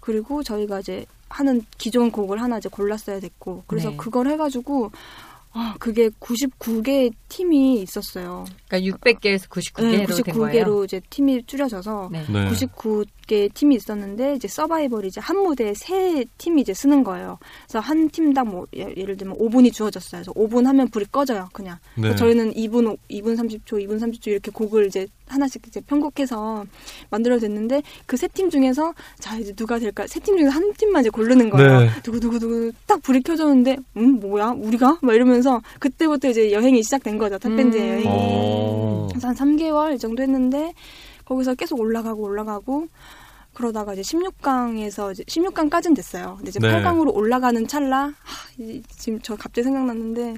[0.00, 3.96] 그리고 저희가 이제 하는 기존 곡을 하나 이제 골랐어야 됐고, 그래서 네.
[3.96, 4.90] 그걸 해가지고,
[5.54, 8.44] 아, 그게 99개 팀이 있었어요.
[8.80, 10.64] 그러니까 600개에서 99개로 된 거예요.
[10.64, 12.24] 99개로 이제 팀이 줄여져서 네.
[12.28, 12.48] 네.
[12.50, 17.38] 99개 팀이 있었는데 이제 서바이벌이 이제 한 무대에 세 팀이 이제 서는 거예요.
[17.66, 20.22] 그래서 한 팀당 뭐 예- 예를 들면 5분이 주어졌어요.
[20.22, 21.78] 그래서 5분 하면 불이 꺼져요, 그냥.
[21.96, 22.02] 네.
[22.02, 26.64] 그래서 저희는 2분, 오- 2분 30초, 2분 30초 이렇게 곡을 이제 하나씩 이제 편곡해서
[27.10, 30.06] 만들어냈는데 그 세 팀 중에서 자 이제 누가 될까?
[30.06, 31.80] 세 팀 중에서 한 팀만 이제 고르는 거예요.
[31.80, 31.88] 네.
[32.02, 37.16] 누구 누구 누구 딱 불이 켜졌는데 음 뭐야 우리가 막 이러면서 그때부터 이제 여행이 시작된
[37.18, 37.88] 거죠 탑밴드의 음.
[37.88, 38.04] 여행이.
[38.64, 39.06] 어.
[39.10, 40.72] 그래서 한 3개월 이 정도 했는데
[41.24, 42.88] 거기서 계속 올라가고 올라가고
[43.54, 46.34] 그러다가 이제 16강에서 이제 16강까지는 됐어요.
[46.36, 46.68] 근데 이제 네.
[46.82, 48.12] 8강으로 올라가는 찰나 하,
[48.58, 50.34] 이- 지금 저 갑자기 생각났는데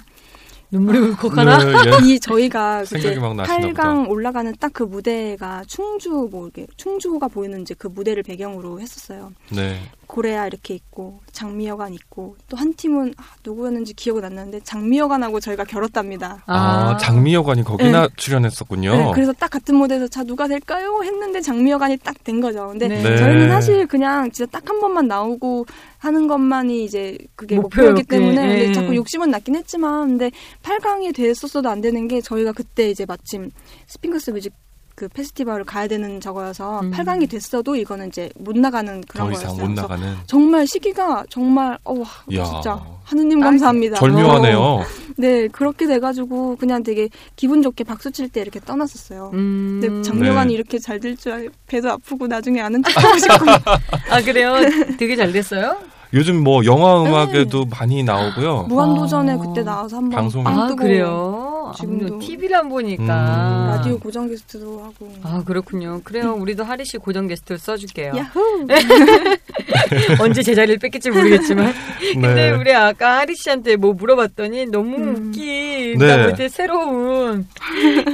[0.70, 1.58] 눈물이 울컥하나?
[1.58, 1.92] 네, 예.
[2.12, 7.62] 이 저희가 이제 막 나시나 8강 올라가는 딱 그 무대가 충주 뭐 이렇게 충주호가 보이는
[7.62, 9.32] 이제 그 무대를 배경으로 했었어요.
[9.54, 9.78] 네.
[10.06, 15.64] 고레아 이렇게 있고 장미여관 있고 또 한 팀은 아, 누구였는지 기억은 안 나는데 장미여관하고 저희가
[15.64, 16.42] 결었답니다.
[16.46, 18.96] 아, 장미여관이 거기나 출연했었군요.
[18.96, 21.00] 네, 그래서 딱 같은 무대에서 자 누가 될까요?
[21.02, 22.68] 했는데 장미여관이 딱 된 거죠.
[22.68, 23.02] 근데 네.
[23.02, 23.16] 네.
[23.18, 25.64] 저희는 사실 그냥 진짜 딱 한 번만 나오고
[25.98, 28.48] 하는 것만이 이제 그게 목표였기, 때문에 예.
[28.48, 30.30] 근데 자꾸 욕심은 났긴 했지만 근데
[30.64, 33.50] 8강이 됐었어도 안 되는 게 저희가 그때 이제 마침
[33.86, 34.52] 스핑크스 music
[34.96, 36.90] 그 페스티벌을 가야 되는 저거여서 음.
[36.90, 39.68] 8강이 됐어도 이거는 이제 못 나가는 그런 더 이상 거였어요.
[39.68, 40.14] 못 나가는.
[40.26, 41.94] 정말 시기가 정말 어
[42.30, 42.44] 이야.
[42.44, 43.96] 진짜 하느님 감사합니다.
[43.96, 44.58] 절묘하네요.
[44.58, 44.82] 어,
[45.18, 49.30] 네 그렇게 돼가지고 그냥 되게 기분 좋게 박수 칠 때 이렇게 떠났었어요.
[49.34, 49.80] 음.
[49.82, 50.54] 근데 장려관이 네.
[50.54, 53.44] 이렇게 잘 될줄 알, 배도 아프고 나중에 아는 척하고 싶고
[54.10, 54.54] 아 그래요?
[54.98, 55.76] 되게 잘 됐어요?
[56.16, 58.62] 요즘 뭐 영화 음악에도 많이 나오고요.
[58.68, 59.36] 무한도전에 아.
[59.36, 60.44] 그때 나와서 한번 방송에.
[60.44, 61.72] 빵아 그래요?
[61.76, 62.06] 지금도.
[62.06, 63.66] 지금도 TV를 안 보니까 음.
[63.76, 66.00] 라디오 고정 게스트도 하고 아 그렇군요.
[66.04, 66.34] 그래요.
[66.34, 68.12] 우리도 하리 씨 고정 게스트를 써줄게요.
[68.16, 68.66] 야후
[70.20, 71.72] 언제 제자리를 뺏길지 모르겠지만.
[72.14, 72.50] 근데 네.
[72.52, 75.26] 우리 아까 하리 씨한테 뭐 물어봤더니 너무 음.
[75.28, 76.26] 웃긴, 네.
[76.28, 77.46] 되게 새로운.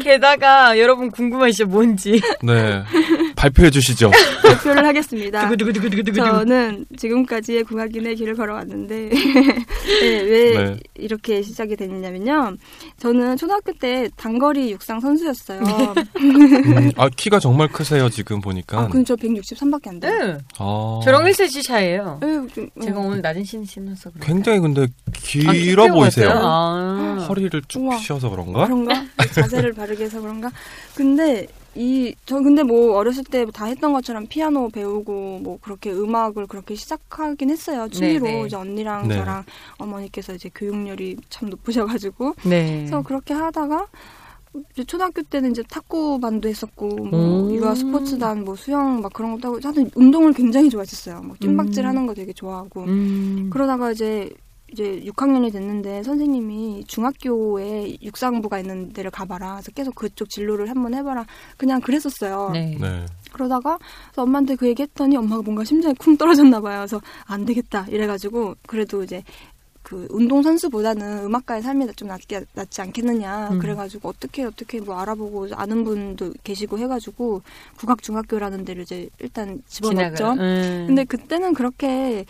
[0.02, 1.66] 게다가 여러분 궁금하시죠?
[1.66, 2.20] 뭔지.
[2.42, 2.82] 네.
[3.42, 4.08] 발표해 주시죠.
[4.42, 5.50] 발표를 하겠습니다.
[6.14, 9.10] 저는 지금까지의 국악인의 길을 걸어왔는데
[10.00, 10.76] 네, 왜 네.
[10.94, 12.56] 이렇게 시작이 됐냐면요.
[12.98, 15.60] 저는 초등학교 때 단거리 육상 선수였어요.
[16.20, 18.82] 음, 아, 키가 정말 크세요, 지금 보니까.
[18.82, 20.18] 아, 근데 저 163밖에 안 돼요.
[20.18, 20.38] 네.
[20.58, 21.00] 아.
[21.02, 22.18] 저랑 1cm 차이에요.
[22.22, 23.06] 네, 좀, 제가 어.
[23.06, 24.26] 오늘 낮은 신 신어서 그런가?
[24.26, 26.30] 굉장히 근데 아, 길어 키가 보이세요.
[26.32, 27.26] 아.
[27.28, 27.96] 허리를 쭉 우와.
[27.96, 28.66] 펴셔서 그런가?
[28.66, 29.04] 그런가?
[29.32, 30.48] 자세를 바르게 해서 그런가?
[30.94, 36.46] 근데 이 저 근데 뭐 어렸을 때 다 했던 것처럼 피아노 배우고 뭐 그렇게 음악을
[36.46, 37.88] 그렇게 시작하긴 했어요.
[37.90, 38.46] 취미로 네네.
[38.46, 39.14] 이제 언니랑 네.
[39.16, 39.44] 저랑
[39.78, 42.78] 어머니께서 이제 교육열이 참 높으셔가지고 네.
[42.80, 43.86] 그래서 그렇게 하다가
[44.74, 47.54] 이제 초등학교 때는 이제 탁구 반도 했었고 뭐 음.
[47.54, 51.22] 유아 스포츠단 뭐 수영 막 그런 것도 하고 하여튼 운동을 굉장히 좋아했었어요.
[51.22, 51.88] 뭐 뜀박질 음.
[51.88, 53.48] 하는 거 되게 좋아하고 음.
[53.50, 54.28] 그러다가 이제
[54.72, 59.54] 이제 6학년이 됐는데 선생님이 중학교에 육상부가 있는 데를 가봐라.
[59.54, 61.26] 그래서 계속 그쪽 진로를 한번 해봐라.
[61.56, 62.50] 그냥 그랬었어요.
[62.52, 62.76] 네.
[62.80, 63.06] 네.
[63.32, 66.80] 그러다가 그래서 엄마한테 그 얘기했더니 엄마가 뭔가 심장이 쿵 떨어졌나 봐요.
[66.80, 69.22] 그래서 안 되겠다 이래가지고 그래도 이제
[69.82, 73.50] 그 운동 선수보다는 음악가의 삶이 좀 낫게 낫지 않겠느냐.
[73.50, 73.58] 음.
[73.58, 77.42] 그래가지고 어떻게 어떻게 뭐 알아보고 아는 분도 계시고 해가지고
[77.76, 80.32] 국악 중학교라는 데를 이제 일단 집어넣었죠.
[80.32, 80.84] 음.
[80.86, 82.24] 근데 그때는 그렇게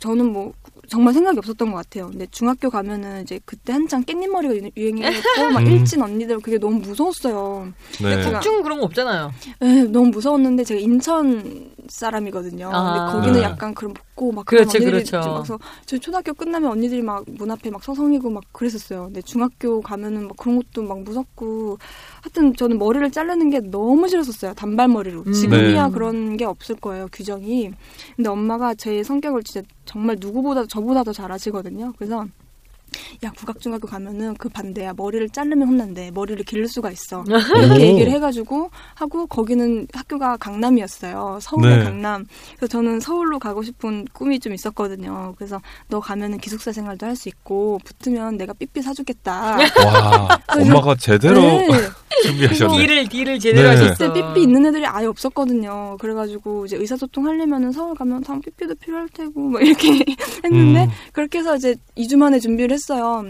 [0.00, 0.52] 저는 뭐
[0.88, 2.08] 정말 생각이 없었던 것 같아요.
[2.10, 5.02] 근데 중학교 가면은 이제 그때 한창 깻잎머리가 유- 유행했고
[5.52, 5.66] 막 음.
[5.66, 7.72] 일진 언니들 그게 너무 무서웠어요.
[8.02, 8.16] 네.
[8.24, 9.32] 제가- 국중 그런 거 없잖아요.
[9.60, 12.70] 네, 너무 무서웠는데 제가 인천 사람이거든요.
[12.72, 12.82] 아.
[12.82, 13.42] 근데 거기는 네.
[13.42, 15.16] 약간 그런 먹고 막 그런 그렇죠, 언니들이 그렇죠.
[15.30, 19.04] 막 그래서 저 초등학교 끝나면 언니들이 막 문 앞에 막 서성이고 막 그랬었어요.
[19.06, 21.78] 근데 중학교 가면은 막 그런 것도 막 무섭고
[22.22, 24.54] 하여튼 저는 머리를 자르는 게 너무 싫었었어요.
[24.54, 25.24] 단발머리로.
[25.26, 25.32] 음.
[25.32, 25.92] 지금이야 네.
[25.92, 27.08] 그런 게 없을 거예요.
[27.12, 27.70] 규정이.
[28.16, 31.92] 근데 엄마가 제 성격을 진짜 정말 누구보다 저보다 더 잘 아시거든요.
[31.98, 32.24] 그래서
[33.24, 37.80] 야 국악중학교 가면은 그 반대야 머리를 자르면 혼난대 머리를 기를 수가 있어 이렇게 오.
[37.80, 41.84] 얘기를 해가지고 하고 거기는 학교가 강남이었어요 서울의 네.
[41.84, 42.26] 강남
[42.56, 47.28] 그래서 저는 서울로 가고 싶은 꿈이 좀 있었거든요 그래서 너 가면은 기숙사 생활도 할 수
[47.28, 51.68] 있고 붙으면 내가 삐삐 사주겠다 와, 엄마가 제대로 네.
[52.22, 52.76] 준비하셨네.
[52.78, 53.76] 딜을 딜을 제대로 네.
[53.76, 54.12] 하셨어.
[54.12, 55.96] 삐삐 있는 애들이 아예 없었거든요.
[56.00, 59.88] 그래가지고 이제 의사소통 하려면은 서울 가면 다음 삐삐도 필요할 테고 막 이렇게
[60.44, 60.90] 했는데 음.
[61.12, 63.24] 그렇게 해서 이제 2주 만에 준비를 했 어요.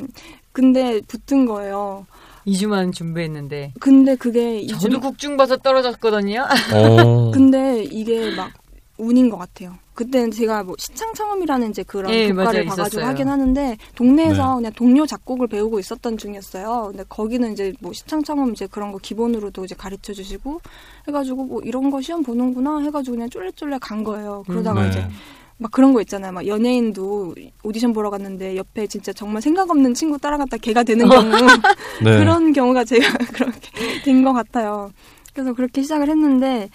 [0.52, 2.06] 근데 붙은 거예요.
[2.46, 3.74] 2주만 준비했는데.
[3.80, 6.46] 근데 그게 2주 저도 국중 봐서 떨어졌거든요.
[6.74, 7.30] 어.
[7.32, 8.50] 근데 이게 막
[8.98, 9.74] 운인 것 같아요.
[9.94, 12.68] 그때는 제가 뭐 시창 청음이라는 이제 그런 예, 교과를 맞아요.
[12.70, 13.10] 봐가지고 있었어요.
[13.10, 14.54] 하긴 하는데 동네에서 네.
[14.56, 16.88] 그냥 동료 작곡을 배우고 있었던 중이었어요.
[16.88, 20.60] 근데 거기는 이제 뭐 시창 청음 이제 그런 거 기본으로도 이제 가르쳐 주시고
[21.08, 24.44] 해가지고 뭐 이런 거 시험 보는구나 해가지고 그냥 쫄래쫄래 간 거예요.
[24.46, 24.88] 그러다가 네.
[24.88, 25.08] 이제
[25.62, 26.32] 막 그런 거 있잖아요.
[26.32, 31.22] 막 연예인도 오디션 보러 갔는데 옆에 진짜 정말 생각 없는 친구 따라갔다 걔가 되는 경우
[32.02, 32.18] 네.
[32.18, 34.90] 그런 경우가 제가 그렇게 된 것 같아요.
[35.32, 36.68] 그래서 그렇게 시작을 했는데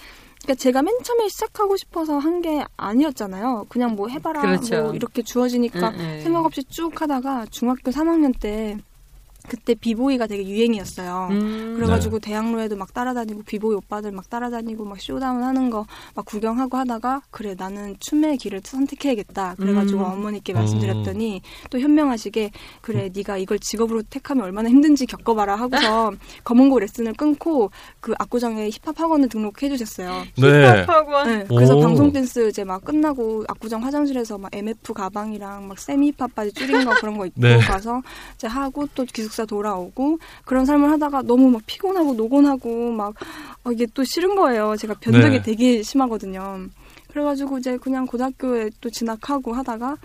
[0.44, 3.66] 그러니까 제가 맨 처음에 시작하고 싶어서 한 게 아니었잖아요.
[3.68, 4.84] 그냥 뭐 해봐라 그렇죠.
[4.84, 6.22] 뭐 이렇게 주어지니까 응, 응.
[6.24, 8.78] 생각 없이 쭉 하다가 중학교 3학년 때
[9.48, 11.28] 그때 비보이가 되게 유행이었어요.
[11.32, 11.74] 음.
[11.76, 17.22] 그래가지고 대학로에도 막 따라다니고 비보이 오빠들 막 따라다니고 막 showdown 하는 거 막 구경하고 하다가
[17.30, 19.56] 그래 나는 춤의 길을 선택해야겠다.
[19.56, 20.06] 그래가지고 음.
[20.14, 26.12] 어머니께 말씀드렸더니 또 현명하시게 그래 네가 이걸 직업으로 택하면 얼마나 힘든지 겪어봐라 하고서
[26.44, 30.24] 거문고 레슨을 끊고 그 압구정에 힙합 학원을 등록해 주셨어요.
[30.38, 30.86] 네.
[30.88, 31.28] 학원.
[31.28, 31.82] 네, 그래서 오.
[31.82, 36.86] 방송 댄스 이제 막 끝나고 압구정 화장실에서 막 MF 가방이랑 막 세미 힙합 바지 줄인
[36.86, 37.58] 거 그런 거 입고 네.
[37.60, 38.02] 가서
[38.36, 43.14] 이제 하고 또 기숙 사 돌아오고 그런 삶을 하다가 너무 막 피곤하고 노곤하고 막
[43.64, 44.76] 어, 이게 또 싫은 거예요.
[44.76, 45.42] 제가 변덕이 네.
[45.42, 46.68] 되게 심하거든요.
[47.10, 49.98] 그래가지고 이제 그냥 고등학교에 또 진학하고 하다가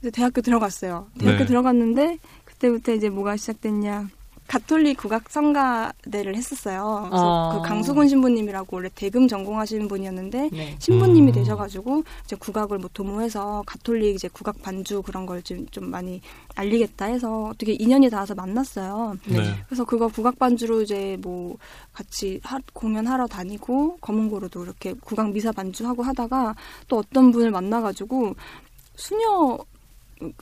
[0.00, 1.06] 이제 대학교 들어갔어요.
[1.18, 1.46] 대학교 네.
[1.46, 4.08] 들어갔는데 그때부터 이제 뭐가 시작됐냐.
[4.48, 7.06] 가톨릭 국악 성가대를 했었어요.
[7.10, 7.52] 그래서 어.
[7.62, 10.76] 그 강수근 신부님이라고 원래 대금 전공하시는 분이었는데 네.
[10.78, 11.32] 신부님이 음.
[11.32, 16.20] 되셔가지고 이제 국악을 뭐 도모해서 가톨릭 이제 국악 반주 그런 걸 좀 좀 많이
[16.56, 19.16] 알리겠다 해서 어떻게 인연이 닿아서 만났어요.
[19.26, 19.36] 네.
[19.66, 21.56] 그래서 그거 국악 반주로 이제 뭐
[21.92, 26.54] 같이 하- 공연하러 다니고 검은고로도 이렇게 국악 미사 반주하고 하다가
[26.88, 28.34] 또 어떤 분을 만나가지고
[28.96, 29.58] 수녀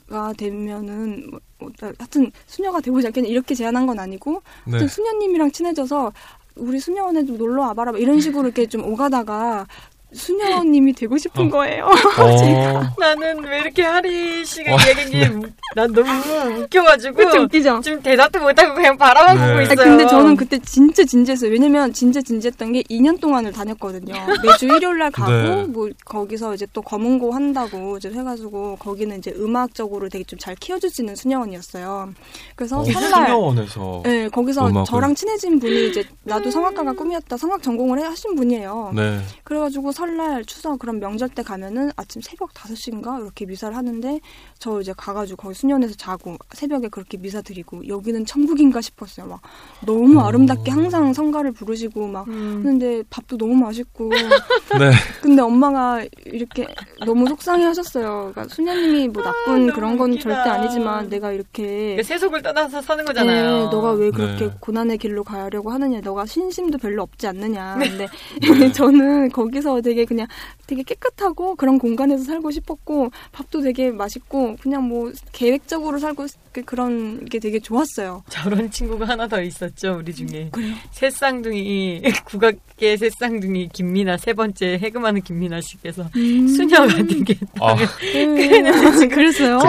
[0.09, 4.71] 가 되면은 뭐, 뭐, 하여튼 수녀가 되고 싶겠냐 이렇게 제안한 건 아니고 네.
[4.71, 6.11] 하여튼 수녀님이랑 친해져서
[6.55, 9.67] 우리 수녀원에도 놀러 와봐라 막 이런 식으로 이렇게 좀 오가다가
[10.13, 11.85] 수녀님이 되고 싶은 거예요.
[11.85, 17.81] 어, 나는 왜 이렇게 하리 씨가 얘기한 게난 너무 웃겨가지고 그쵸 웃기죠?
[17.83, 19.41] 지금 대답도 못하고 그냥 바라만 네.
[19.41, 19.75] 보고 아, 아, 있어요.
[19.75, 21.51] 근데 저는 그때 진짜 진지했어요.
[21.51, 24.13] 왜냐면 진짜 진지했던 게 2년 동안을 다녔거든요.
[24.43, 25.63] 매주 일요일 날 가고 네.
[25.65, 30.91] 뭐 거기서 이제 또 검은고 한다고 이제 해가지고 거기는 이제 음악적으로 되게 좀 잘 키워줄
[30.91, 32.13] 수 있는 수녀원이었어요.
[32.55, 34.85] 그래서 어, 설날 수녀원에서 네, 거기서 음악을.
[34.85, 37.35] 저랑 친해진 분이 이제 나도 성악가가 꿈이었다.
[37.37, 38.91] 성악 전공을 해- 하신 분이에요.
[38.95, 39.19] 네.
[39.43, 44.19] 그래가지고 설 날, 추석 그런 명절 때 가면은 아침 새벽 5시인가 이렇게 미사를 하는데
[44.59, 49.27] 저 이제 가가지고 거기 수녀원에서 자고 새벽에 그렇게 미사 드리고 여기는 천국인가 싶었어요.
[49.27, 49.41] 막
[49.85, 50.27] 너무 어.
[50.27, 52.61] 아름답게 항상 성가를 부르시고 막 음.
[52.63, 54.09] 하는데 밥도 너무 맛있고
[54.79, 54.91] 네.
[55.21, 56.67] 근데 엄마가 이렇게
[57.05, 58.31] 너무 속상해 하셨어요.
[58.33, 60.29] 그러니까 수녀님이 뭐 나쁜 너무 그런 건 웃기다.
[60.29, 63.51] 절대 아니지만 내가 이렇게 세속을 떠나서 사는 거잖아요.
[63.51, 64.53] 네, 너가 왜 그렇게 네.
[64.59, 67.75] 고난의 길로 가려고 하느냐, 너가 신심도 별로 없지 않느냐.
[67.77, 67.89] 네.
[67.89, 68.07] 근데
[68.39, 68.71] 네.
[68.71, 70.27] 저는 거기서 되게 그냥
[70.67, 76.63] 되게 깨끗하고 그런 공간에서 살고 싶었고 밥도 되게 맛있고 그냥 뭐 계획적으로 살고 싶- 그-
[76.63, 78.23] 그런 게 되게 좋았어요.
[78.29, 80.73] 저런 친구가 하나 더 있었죠 우리 중에 그래요?
[80.91, 86.47] 새쌍둥이 국악계 새쌍둥이 김민아 세 번째 해금하는 김민아 씨께서 음.
[86.47, 88.25] 수녀가 되게 아, 네,
[89.09, 89.09] 그랬어요.
[89.09, 89.59] 그러셨어요?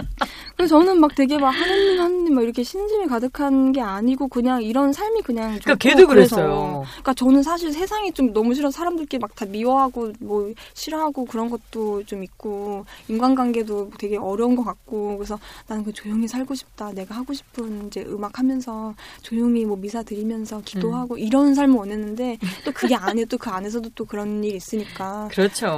[0.00, 0.06] 되시고
[0.56, 4.92] 그래서 저는 막 되게 막 하느님 하느님 막 이렇게 신심이 가득한 게 아니고 그냥 이런
[4.92, 6.06] 삶이 그냥 그러니까 걔도.
[6.06, 6.84] 그랬어요.
[6.86, 12.04] 그러니까 저는 사실 세상이 좀 너무 싫어 사람들끼리 막 다 미워하고 뭐 싫어하고 그런 것도
[12.04, 17.32] 좀 있고 인간관계도 되게 어려운 것 같고 그래서 나는 그 조용히 살고 싶다 내가 하고
[17.32, 23.26] 싶은 이제 음악 하면서 조용히 뭐 미사 드리면서 기도하고 이런 삶을 원했는데 또 그게 아니에요
[23.26, 25.68] 또그 안에서도 또 그런 일이 있으니까 그렇죠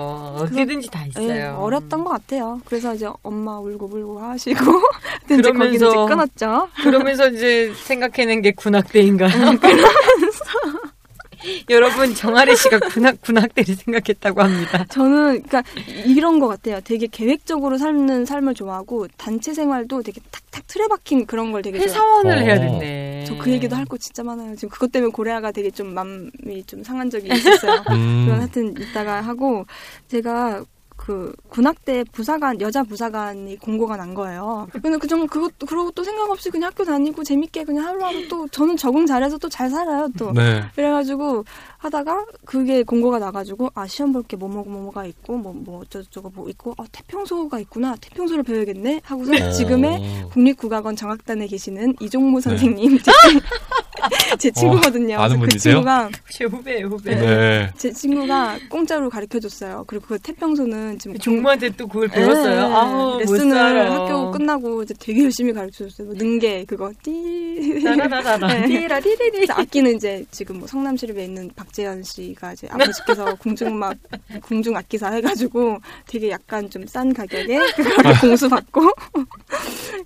[0.40, 1.28] 어디든지 다 있어요.
[1.28, 2.60] 예, 어렸던 것 같아요.
[2.64, 4.60] 그래서 이제 엄마 울고 불고 하시고
[5.26, 6.68] 근데 이제 그러면서 끊었죠.
[6.82, 9.50] 그러면서 이제 생각해낸 게 군악대인가요?
[9.50, 9.58] 음,
[11.70, 14.84] 여러분 정아리 씨가 군악 군악대를 생각했다고 합니다.
[14.90, 15.64] 저는 그러니까
[16.06, 16.80] 이런 것 같아요.
[16.84, 21.90] 되게 계획적으로 삶는 삶을 좋아하고 단체 생활도 되게 탁탁 틀에 박힌 그런 걸 되게 좋아해요.
[21.90, 22.40] 회사원을 어.
[22.40, 23.24] 해야 됐네.
[23.26, 24.54] 저그 얘기도 할 거 진짜 많아요.
[24.54, 27.82] 지금 그것 때문에 고래아가 되게 좀 마음이 좀 상한 적이 있었어요.
[27.90, 28.24] 음.
[28.26, 29.66] 그건 하여튼 이따가 하고
[30.06, 30.62] 제가
[31.04, 34.68] 그 군악대 부사관 여자 부사관이 공고가 난 거예요.
[34.70, 38.76] 근데 그정 그것도 그러고 또 생각 없이 그냥 학교 다니고 재밌게 그냥 하루하루 또 저는
[38.76, 40.32] 적응 잘해서 또 잘 살아요 또.
[40.32, 40.62] 네.
[40.76, 41.44] 그래가지고
[41.82, 46.74] 하다가 그게 공고가 나가지고 아 시험 볼 게 뭐뭐 뭐뭐가 있고 뭐뭐 어쩌고저쩌고 뭐 있고
[46.78, 49.50] 어 태평소가 있구나 태평소를 배워야겠네 하고서 어.
[49.50, 53.40] 지금의 국립국악원 정악단에 계시는 이종무 선생님 제, 친-
[54.38, 55.06] 제 친구거든요.
[55.08, 55.14] 네.
[55.14, 55.74] 어, 아는 그 분이세요?
[55.74, 57.14] 친구가 제 후배 후배.
[57.16, 57.70] 네.
[57.76, 59.84] 제 친구가 공짜로 가르쳐 줬어요.
[59.88, 62.68] 그리고 그 태평소는 지금 종무한테 또 그걸 배웠어요.
[62.68, 63.90] 네, 아우 못 레슨을.
[63.92, 66.06] 학교 끝나고 이제 되게 열심히 가르쳐 줬어요.
[66.08, 68.46] 뭐 능계 그거 띠 따라라라라.
[68.62, 68.66] 네.
[68.68, 69.30] 띠라리리리.
[69.32, 73.96] 그래서 악기는 이제 지금 뭐 성남시립에 있는 박 재현 씨가 이제 아버지께서 궁중음악
[74.42, 78.90] 궁중 악기사 해가지고 되게 약간 좀 싼 가격에 그걸 공수 받고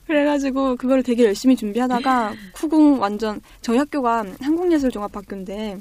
[0.06, 5.78] 그래가지고 그걸 되게 열심히 준비하다가 쿠궁 완전 저희 학교가 한국예술종합학교인데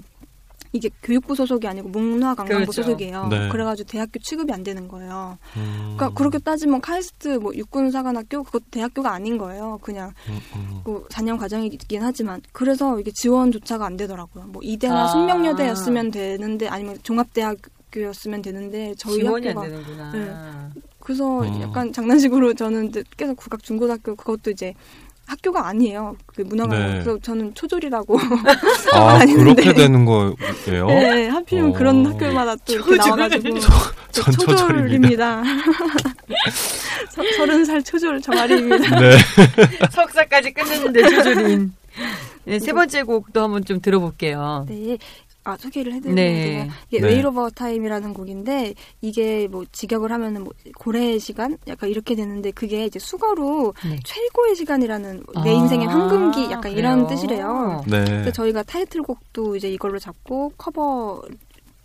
[0.76, 2.72] 이게 교육부 소속이 아니고 문화관광부 그렇죠.
[2.84, 3.28] 소속이에요.
[3.28, 3.50] 네.
[3.50, 5.38] 그래가지고 대학교 취급이 안 되는 거예요.
[5.56, 5.96] 음.
[5.96, 9.80] 그러니까 그렇게 따지면 카이스트 뭐 육군사관학교 그것도 대학교가 아닌 거예요.
[9.82, 10.82] 그냥 음, 음.
[10.84, 14.46] 뭐 4년 과정이긴 하지만 그래서 이게 지원조차가 안 되더라고요.
[14.48, 15.08] 뭐 이대나 아.
[15.08, 20.12] 숙명여대였으면 되는데 아니면 종합대학교였으면 되는데 저희 지원이 안 학교가 되는구나.
[20.12, 20.82] 네.
[21.00, 21.62] 그래서 음.
[21.62, 24.74] 약간 장난식으로 저는 계속 국악 중고등학교 그것도 이제
[25.28, 26.16] 학교가 아니에요.
[26.28, 26.92] 그 문화관 네.
[27.04, 28.18] 그래서 저는 초졸이라고.
[28.94, 29.26] 아.
[29.26, 30.36] 그렇게 되는 거예요?
[30.88, 31.74] 네, 하필이면 어.
[31.74, 33.18] 그런 학교마다 또 이렇게 초졸.
[33.18, 33.60] 나와가지고
[34.12, 34.58] 전 초졸입니다.
[34.68, 35.44] 초졸입니다.
[37.10, 39.00] 서- 서른 살 초졸 정아리입니다.
[39.00, 39.18] 네.
[39.92, 41.74] 석사까지 끝냈는데 조조린.
[42.46, 44.66] 네, 세 번째 곡도 한번 좀 들어볼게요.
[44.70, 44.98] 네.
[45.46, 46.70] 아, 소개를 해드리면 네.
[46.90, 47.08] 이게 네.
[47.08, 52.86] 웨일 오버 타임이라는 곡인데 이게 뭐 직역을 하면은 뭐 고래의 시간 약간 이렇게 되는데 그게
[52.86, 54.00] 이제 숙어로 네.
[54.04, 57.08] 최고의 시간이라는 내 아, 인생의 황금기 약간 이런 그래요?
[57.08, 57.84] 뜻이래요.
[57.86, 58.04] 네.
[58.06, 61.22] 그래서 저희가 타이틀곡도 이제 이걸로 잡고 커버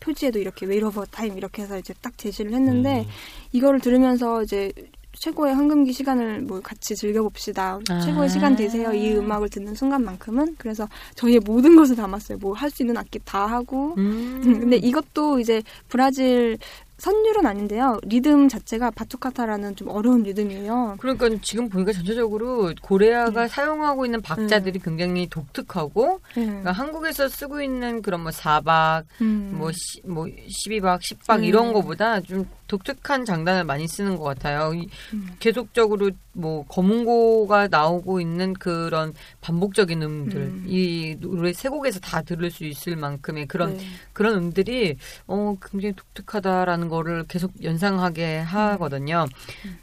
[0.00, 3.10] 표지에도 이렇게 whale of a time 이렇게 해서 이제 딱 제시를 했는데 음.
[3.52, 4.72] 이거를 들으면서 이제
[5.12, 7.78] 최고의 황금기 시간을 뭐 같이 즐겨봅시다.
[7.88, 8.00] 아.
[8.00, 8.92] 최고의 시간 되세요.
[8.92, 10.56] 이 음악을 듣는 순간만큼은.
[10.58, 12.38] 그래서 저희의 모든 것을 담았어요.
[12.38, 13.94] 뭐 할 수 있는 악기 다 하고.
[13.98, 14.40] 음.
[14.42, 16.56] 근데 이것도 이제 브라질
[16.98, 17.98] 선율은 아닌데요.
[18.04, 20.96] 리듬 자체가 바투카타라는 좀 어려운 리듬이에요.
[21.00, 26.44] 그러니까 지금 보니까 전체적으로 고레아가 사용하고 있는 박자들이 굉장히 독특하고 네.
[26.44, 29.54] 그러니까 한국에서 쓰고 있는 그런 뭐 사박, 음.
[29.56, 31.44] 뭐, 시, 뭐 12박, 10박 음.
[31.44, 34.72] 이런 거보다 좀 독특한 장단을 많이 쓰는 것 같아요.
[34.74, 35.28] 이- 음.
[35.40, 40.64] 계속적으로 뭐 검은고가 나오고 있는 그런 반복적인 음들 음.
[40.68, 43.84] 이 노래 세 곡에서 다 들을 수 있을 만큼의 그런 네.
[44.12, 44.96] 그런 음들이
[45.26, 49.26] 어 굉장히 독특하다라는 거를 계속 연상하게 하거든요.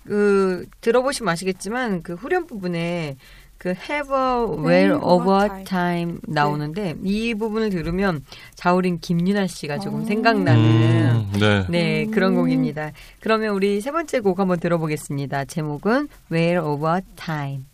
[0.06, 3.18] 그 들어보시면 아시겠지만 그 후렴 부분에
[3.58, 8.24] 그 have a well over time 나오는데 이 부분을 들으면
[8.56, 10.06] 자우린 김윤아 씨가 조금 어.
[10.06, 11.66] 생각나는 음, 네.
[11.70, 12.12] 네, 음.
[12.12, 12.92] 그런 곡입니다.
[13.20, 15.46] 그러면 우리 세 번째 곡 한번 들어보겠습니다.
[15.46, 17.66] 제목은 Where Over Time.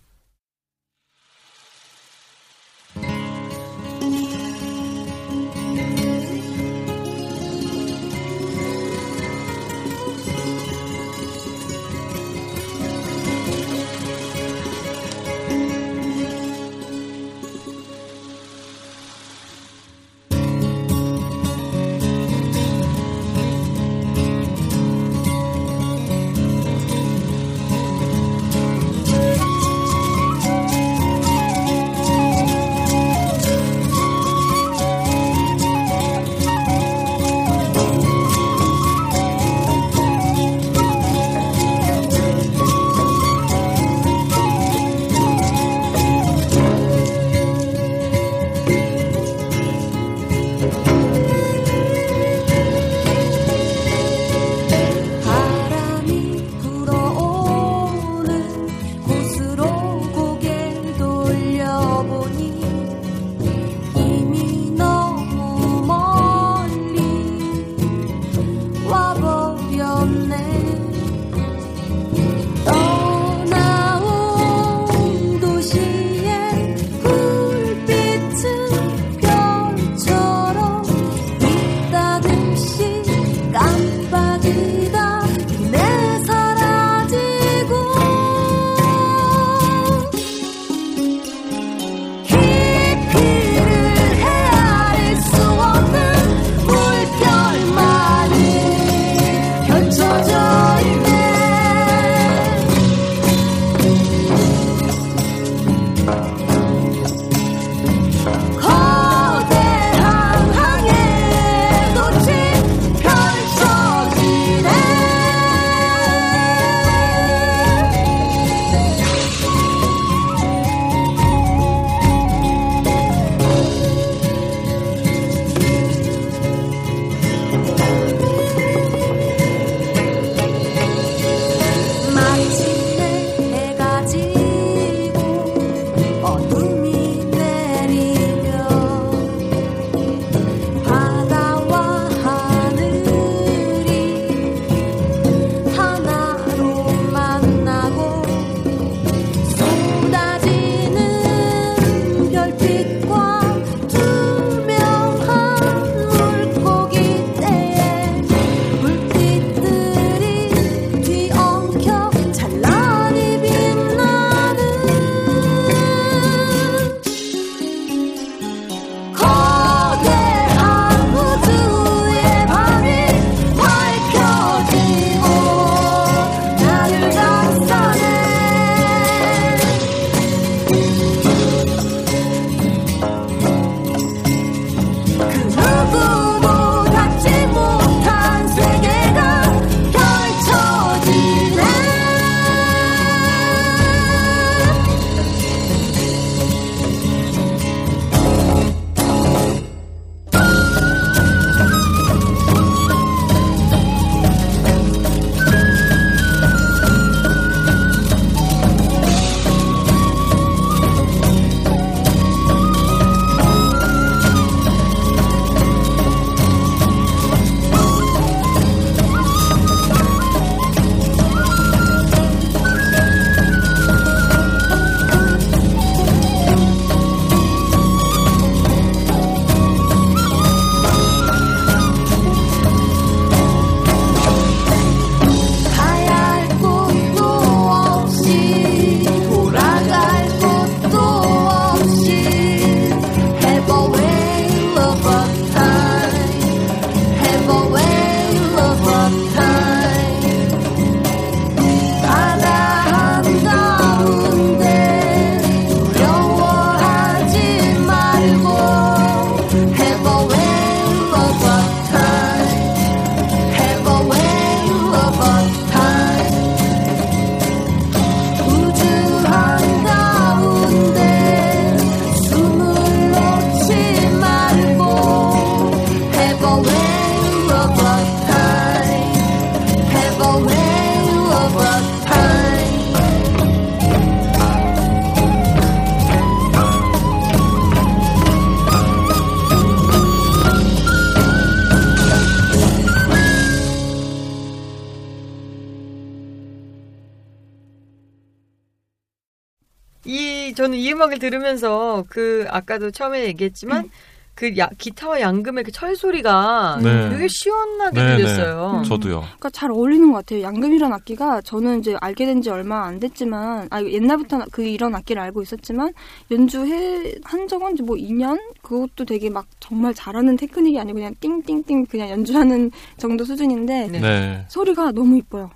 [300.63, 303.89] 저는 이 음악을 들으면서 그 아까도 처음에 얘기했지만
[304.35, 307.09] 그 야, 기타와 양금의 그 철 소리가 네.
[307.09, 308.79] 되게 시원하게 네, 들렸어요.
[308.81, 308.87] 네.
[308.89, 309.19] 저도요.
[309.19, 310.41] 그러니까 잘 어울리는 것 같아요.
[310.41, 315.21] 양금이란 악기가 저는 이제 알게 된 지 얼마 안 됐지만, 아 옛날부터 그 이런 악기를
[315.21, 315.91] 알고 있었지만
[316.31, 322.09] 연주해 한 적은 뭐 2년 그것도 되게 막 정말 잘하는 테크닉이 아니고 그냥 띵띵띵 그냥
[322.09, 323.99] 연주하는 정도 수준인데 네.
[323.99, 324.45] 네.
[324.47, 325.51] 소리가 너무 이뻐요.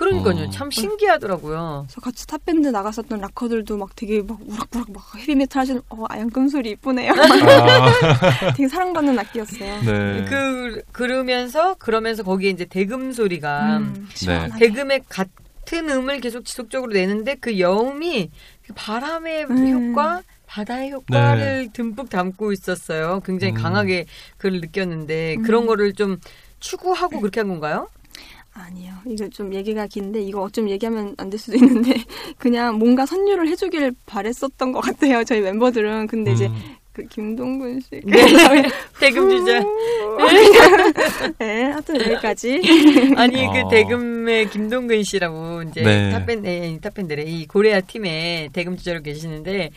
[0.00, 0.46] 그러니까요.
[0.46, 0.50] 어.
[0.50, 1.84] 참 신기하더라고요.
[1.86, 6.70] 그래서 같이 탑밴드 나갔었던 락커들도 막 되게 막 우락부락 막 헤비메탈 하시는 어 양금 소리
[6.70, 7.12] 이쁘네요.
[7.12, 9.80] 아, 되게 사랑받는 악기였어요.
[9.82, 10.24] 네.
[10.26, 14.66] 그 그러면서 그러면서 거기에 이제 대금 소리가 음, 시원하게.
[14.68, 18.30] 대금의 같은 음을 계속 지속적으로 내는데 그 여음이
[18.66, 19.90] 그 바람의 음.
[19.90, 23.20] 효과, 바다의 효과를 듬뿍 담고 있었어요.
[23.22, 23.62] 굉장히 음.
[23.62, 24.06] 강하게
[24.38, 25.42] 그걸 느꼈는데 음.
[25.42, 26.18] 그런 거를 좀
[26.58, 27.88] 추구하고 그렇게 한 건가요?
[28.66, 28.92] 아니요.
[29.06, 31.94] 이거 좀 얘기가 긴데 이거 어쩜 얘기하면 안 될 수도 있는데
[32.38, 35.22] 그냥 뭔가 선율을 해주길 바랬었던 것 같아요.
[35.24, 36.54] 저희 멤버들은 근데 이제 음.
[36.92, 38.00] 그 김동근 씨.
[38.04, 38.12] 네.
[39.00, 39.60] 대금 주자.
[41.38, 42.60] 네, 하여튼 여기까지.
[43.16, 43.52] 아니 어.
[43.52, 46.10] 그 대금의 김동근 씨라고 이제 네.
[46.10, 49.70] 탑밴드 에, 탑밴드래 이 고레아 팀에 대금 주자로 계시는데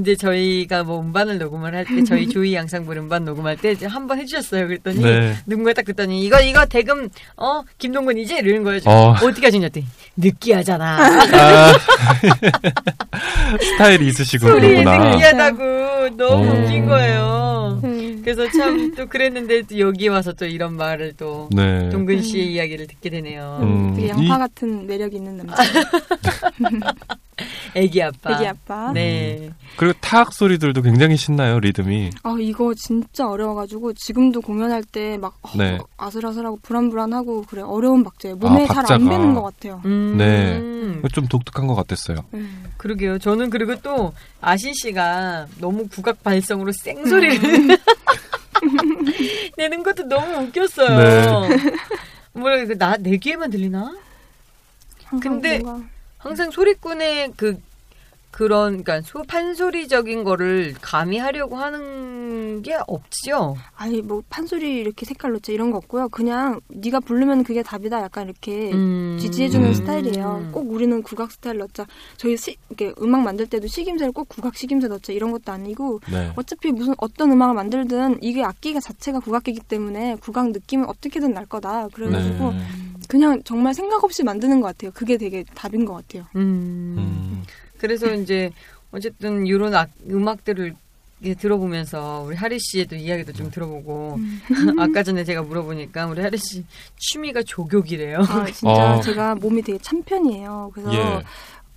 [0.00, 4.06] 이제 저희가 뭐 음반을 녹음을 할 때 저희 조이 양상불 음반 녹음할 때 이제 한
[4.06, 4.66] 번 해주셨어요.
[4.66, 5.34] 그랬더니 네.
[5.46, 8.80] 누군가 딱 듣더니 이거 이거 대금 어 김동근이지 이러는 거예요.
[8.86, 9.10] 어.
[9.10, 9.16] 어.
[9.16, 9.86] 떻게 하셨냐더니
[10.16, 10.98] 느끼하잖아.
[11.32, 11.72] 아,
[13.60, 14.98] 스타일이 있으시고 그러구나.
[15.10, 16.54] 느끼하다고 너무 어.
[16.54, 17.80] 웃긴 거예요.
[18.30, 18.36] 음.
[18.36, 21.88] 그래서 참 또 그랬는데 또 여기 와서 또 이런 말을 또 네.
[21.90, 23.58] 동근 씨의 이야기를 듣게 되네요.
[23.62, 23.94] 음.
[23.94, 25.54] 되게 양파 이- 같은 매력 있는 남자.
[27.74, 28.32] 애기 아빠.
[28.36, 28.92] 애기 아빠.
[28.92, 29.50] 네.
[29.76, 32.10] 그리고 타악 소리들도 굉장히 신나요, 리듬이.
[32.22, 35.78] 아 이거 진짜 어려워가지고 지금도 공연할 때막 어, 네.
[35.96, 38.36] 아슬아슬하고 불안불안하고 그래 어려운 박자예요.
[38.36, 39.10] 몸에 아, 잘안 박자가.
[39.10, 39.82] 배는 것 같아요.
[39.84, 40.14] 음.
[40.16, 40.62] 네.
[41.12, 42.18] 좀 독특한 것 같았어요.
[42.34, 42.64] 음.
[42.76, 43.18] 그러게요.
[43.18, 47.76] 저는 그리고 또 아신 씨가 너무 국악 발성으로 생소리를 음.
[49.56, 51.48] 내는 것도 너무 웃겼어요.
[51.48, 51.56] 네.
[52.32, 53.96] 뭐라 이거 나내 귀에만 들리나?
[55.04, 55.88] 항상 근데 뭔가
[56.18, 57.60] 항상 소리꾼의 그
[58.34, 63.56] 그런 그러니까 소 판소리적인 거를 가미하려고 하는 게 없지요.
[63.76, 66.08] 아니 뭐 판소리 이렇게 색깔 넣자 이런 거 없고요.
[66.08, 68.02] 그냥 네가 부르면 그게 답이다.
[68.02, 69.18] 약간 이렇게 음.
[69.20, 69.74] 지지해주는 음.
[69.74, 70.48] 스타일이에요.
[70.50, 71.86] 꼭 우리는 국악 스타일 넣자.
[72.16, 76.32] 저희 시, 이렇게 음악 만들 때도 식임새를 꼭 국악 식임새 넣자 이런 것도 아니고 네.
[76.34, 81.86] 어차피 무슨 어떤 음악을 만들든 이게 악기가 자체가 국악기이기 때문에 국악 느낌은 어떻게든 날 거다.
[81.92, 82.58] 그래가지고 네.
[83.08, 84.90] 그냥 정말 생각 없이 만드는 것 같아요.
[84.92, 86.26] 그게 되게 답인 것 같아요.
[86.34, 87.44] 음.
[87.84, 87.86] 음.
[87.86, 88.50] 그래서 이제
[88.92, 90.74] 어쨌든 이런 악, 음악들을
[91.38, 94.18] 들어보면서 우리 하리 씨의도 이야기도 좀 들어보고
[94.78, 96.64] 아까 전에 제가 물어보니까 우리 하리 씨
[96.98, 98.18] 취미가 조격이래요.
[98.18, 99.00] 아, 진짜 어.
[99.00, 100.70] 제가 몸이 되게 찬 편이에요.
[100.74, 101.22] 그래서 예.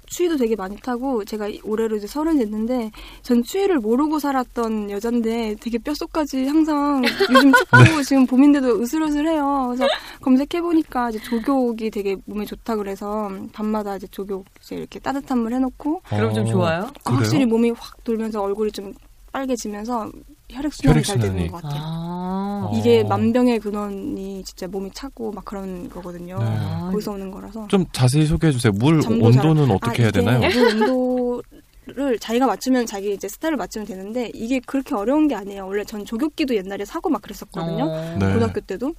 [0.08, 2.92] 추위도 되게 많이 타고 제가 올해로 이제 서른 됐는데
[3.22, 9.74] 전 추위를 모르고 살았던 여잔데 되게 뼛속까지 항상 요즘 춥고 지금 봄인데도 으슬으슬해요.
[9.76, 9.88] 그래서
[10.22, 15.54] 검색해 보니까 이제 조격이 되게 몸에 좋다 그래서 밤마다 이제 조격 이제 이렇게 따뜻한 물
[15.54, 16.80] 해놓고 그럼 좀 어, 좋아요?
[17.04, 17.18] 그래요?
[17.20, 18.94] 확실히 몸이 확 돌면서 얼굴이 좀
[19.32, 20.12] 빨개지면서
[20.50, 21.52] 혈액 순환이 잘 되는 혈액순환이.
[21.52, 21.82] 것 같아요.
[21.84, 22.72] 아.
[22.74, 23.08] 이게 어.
[23.08, 26.38] 만병의 근원이 진짜 몸이 차고 막 그런 거거든요.
[26.40, 26.46] 네.
[26.48, 27.68] 아, 거기서 오는 거라서.
[27.68, 28.72] 좀 자세히 소개해 주세요.
[28.74, 30.40] 물 잠도 잘- 온도는 어떻게 아, 해야 되나요?
[30.40, 31.44] 물 온도
[31.90, 35.66] 를 자기가 맞추면 자기 이제 스타일을 맞추면 되는데 이게 그렇게 어려운 게 아니에요.
[35.66, 37.86] 원래 전 조격기도 옛날에 사고 막 그랬었거든요.
[37.86, 38.16] 어.
[38.20, 38.34] 네.
[38.34, 38.94] 고등학교 때도.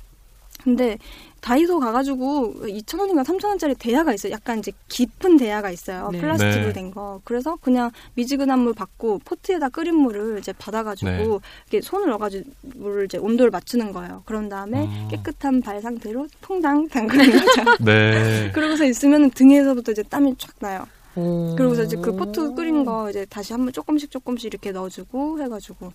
[0.63, 0.99] 근데
[1.41, 4.33] 다이소 가가지고 2,000원인가 3,000원짜리 대야가 있어요.
[4.33, 6.11] 약간 이제 깊은 대야가 있어요.
[6.13, 6.21] 네.
[6.21, 6.73] 플라스틱으로 네.
[6.73, 7.21] 된 거.
[7.25, 11.25] 그래서 그냥 미지근한 물 받고 포트에다 끓인 물을 이제 받아가지고 네.
[11.25, 14.23] 이렇게 손을 넣어가지고 물을 이제 온도를 맞추는 거예요.
[14.27, 15.09] 그런 다음에 음.
[15.11, 17.85] 깨끗한 발 상태로 퐁당 담그는 거죠.
[17.85, 18.51] 네.
[18.53, 20.87] 그러고서 있으면 등에서부터 이제 땀이 쫙 나요.
[21.15, 21.55] 오.
[21.57, 25.93] 그러고서 이제 그 포트 끓인 거 이제 다시 한번 조금씩 조금씩 이렇게 넣어주고 해가지고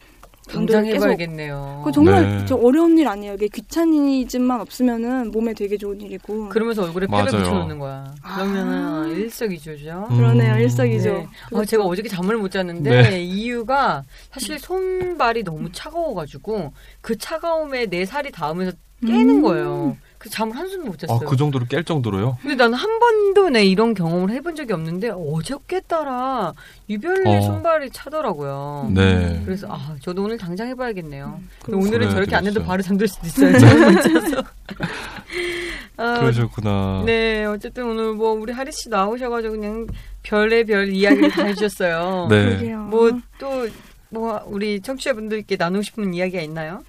[0.50, 1.82] 당장 계속- 해봐야겠네요.
[1.86, 2.46] 그 정말 네.
[2.46, 3.34] 저 어려운 일 아니에요.
[3.36, 6.50] 이게 귀차니즘만 없으면은 몸에 되게 좋은 일이고.
[6.50, 7.26] 그러면서 얼굴에 맞아요.
[7.28, 8.14] 붙여놓는 거야.
[8.22, 8.36] 아.
[8.36, 10.08] 그러면은 일석이조죠.
[10.12, 10.16] 음.
[10.18, 10.58] 그러네요.
[10.58, 11.14] 일석이조.
[11.14, 11.28] 네.
[11.56, 13.22] 아, 제가 어저께 잠을 못 잤는데 네.
[13.24, 18.76] 이유가 사실 손발이 너무 차가워가지고 그 차가움에 내 살이 닿으면서
[19.06, 19.42] 깨는 음.
[19.42, 19.98] 거예요.
[20.24, 21.18] 그 잠을 한숨도 못 잤어요.
[21.18, 22.38] 아, 그 정도로 깰 정도로요?
[22.42, 26.54] 근데 나는 한 번도 내 이런 경험을 해본 적이 없는데 어저께 따라
[26.90, 27.42] 유별리 어.
[27.42, 28.90] 손발이 차더라고요.
[28.94, 29.42] 네.
[29.44, 31.42] 그래서 아 저도 오늘 당장 해봐야겠네요.
[31.66, 32.64] 그럼 오늘은 저렇게 안 해도.
[32.64, 33.60] 바로 잠들 수도 있어요.
[33.60, 34.44] 자서.
[35.98, 37.04] 아, 그러셨구나.
[37.06, 39.88] 네, 어쨌든 오늘 뭐 우리 하리 씨 나오셔가지고 그냥
[40.24, 42.28] 별의 별 이야기를 다 해주셨어요.
[42.32, 42.74] 네.
[42.76, 46.82] 뭐또뭐 우리 청취자분들께 나누고 싶은 이야기가 있나요?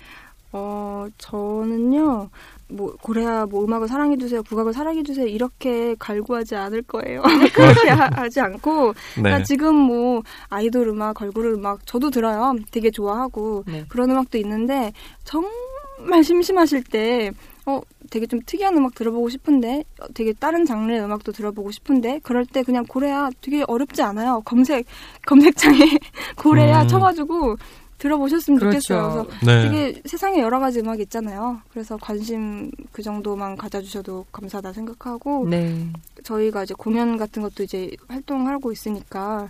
[0.57, 2.31] 어, 저는요,
[2.69, 7.23] 뭐 고래야 뭐 음악을 사랑해 주세요, 국악을 사랑해 주세요 이렇게 갈구하지 않을 거예요.
[7.55, 9.45] 그렇게 하, 지 않고 그러니까 네.
[9.45, 12.55] 지금 뭐 아이돌 음악, 걸그룹 음악 저도 들어요.
[12.71, 13.85] 되게 좋아하고 네.
[13.89, 14.93] 그런 음악도 있는데
[15.25, 17.33] 정말 심심하실 때
[17.67, 22.45] 어, 되게 좀 특이한 음악 들어보고 싶은데 어, 되게 다른 장르의 음악도 들어보고 싶은데 그럴
[22.45, 24.43] 때 그냥 고래야 되게 어렵지 않아요.
[24.45, 24.87] 검색
[25.27, 25.79] 검색창에
[26.37, 26.89] 고래야 음.
[26.89, 27.57] 쳐가지고
[28.05, 29.25] 들어보셨으면 좋겠어요.
[29.25, 29.27] 그렇죠.
[29.41, 29.69] 그래서 네.
[29.71, 31.63] 되게 세상에 여러 가지 음악이 있잖아요.
[31.71, 35.87] 그래서 관심 그 정도만 가져주셔도 감사하다 생각하고 네.
[36.23, 39.49] 저희가 이제 공연 같은 것도 이제 활동하고 있으니까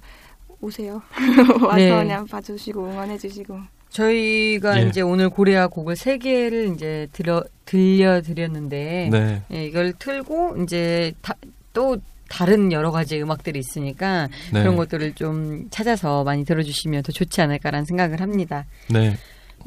[0.60, 1.02] 오세요.
[1.66, 1.90] 와서 네.
[1.90, 3.58] 그냥 봐주시고 응원해주시고.
[3.90, 4.86] 저희가 예.
[4.86, 9.42] 이제 오늘 고래아 곡을 세 개를 이제 들어 들려드렸는데 네.
[9.52, 11.34] 예, 이걸 틀고 이제 다,
[11.72, 11.96] 또
[12.28, 14.60] 다른 여러 가지 음악들이 있으니까 네.
[14.62, 18.64] 그런 것들을 좀 찾아서 많이 들어주시면 더 좋지 않을까라는 생각을 합니다.
[18.90, 19.16] 네.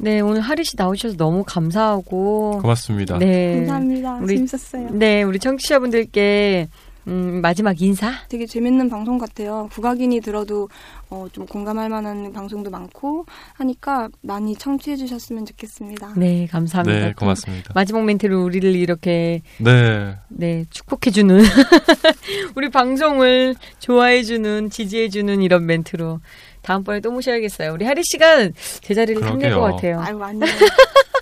[0.00, 3.18] 네, 오늘 하리 씨 나오셔서 너무 감사하고 고맙습니다.
[3.18, 3.56] 네.
[3.56, 4.16] 감사합니다.
[4.22, 4.90] 우리- 재밌었어요.
[4.92, 6.68] 네, 우리 청취자분들께
[7.08, 8.12] 음, 마지막 인사.
[8.28, 9.68] 되게 재밌는 방송 같아요.
[9.72, 10.68] 국악인이 들어도
[11.10, 16.12] 어, 좀 공감할 만한 방송도 많고 하니까 많이 청취해 주셨으면 좋겠습니다.
[16.16, 16.98] 네, 감사합니다.
[17.06, 17.72] 네, 고맙습니다.
[17.74, 20.16] 마지막 멘트로 우리를 이렇게 네.
[20.28, 21.40] 네, 축복해 주는,
[22.54, 26.20] 우리 방송을 좋아해 주는, 지지해 주는 이런 멘트로
[26.60, 27.72] 다음번에 또 모셔야겠어요.
[27.72, 28.50] 우리 하리 씨가
[28.82, 29.96] 제자리를 탐낼 것 그러게요.
[29.96, 30.00] 같아요.
[30.00, 30.44] 아유 아니요.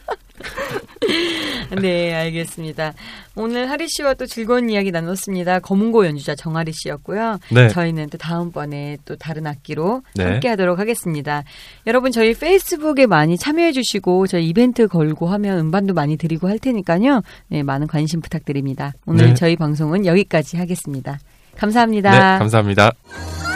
[1.80, 2.94] 네, 알겠습니다.
[3.34, 5.60] 오늘 하리 씨와 또 즐거운 이야기 나눴습니다.
[5.60, 7.38] 검은고 연주자 정하리 씨였고요.
[7.50, 7.68] 네.
[7.68, 10.24] 저희는 또 다음번에 또 다른 악기로 네.
[10.24, 11.44] 함께 하도록 하겠습니다.
[11.86, 17.22] 여러분 저희 페이스북에 많이 참여해 주시고 저희 이벤트 걸고 하면 음반도 많이 드리고 할 테니까요.
[17.48, 18.92] 네, 많은 관심 부탁드립니다.
[19.06, 19.34] 오늘 네.
[19.34, 21.18] 저희 방송은 여기까지 하겠습니다.
[21.56, 22.10] 감사합니다.
[22.10, 22.92] 네, 감사합니다.
[23.08, 23.55] 아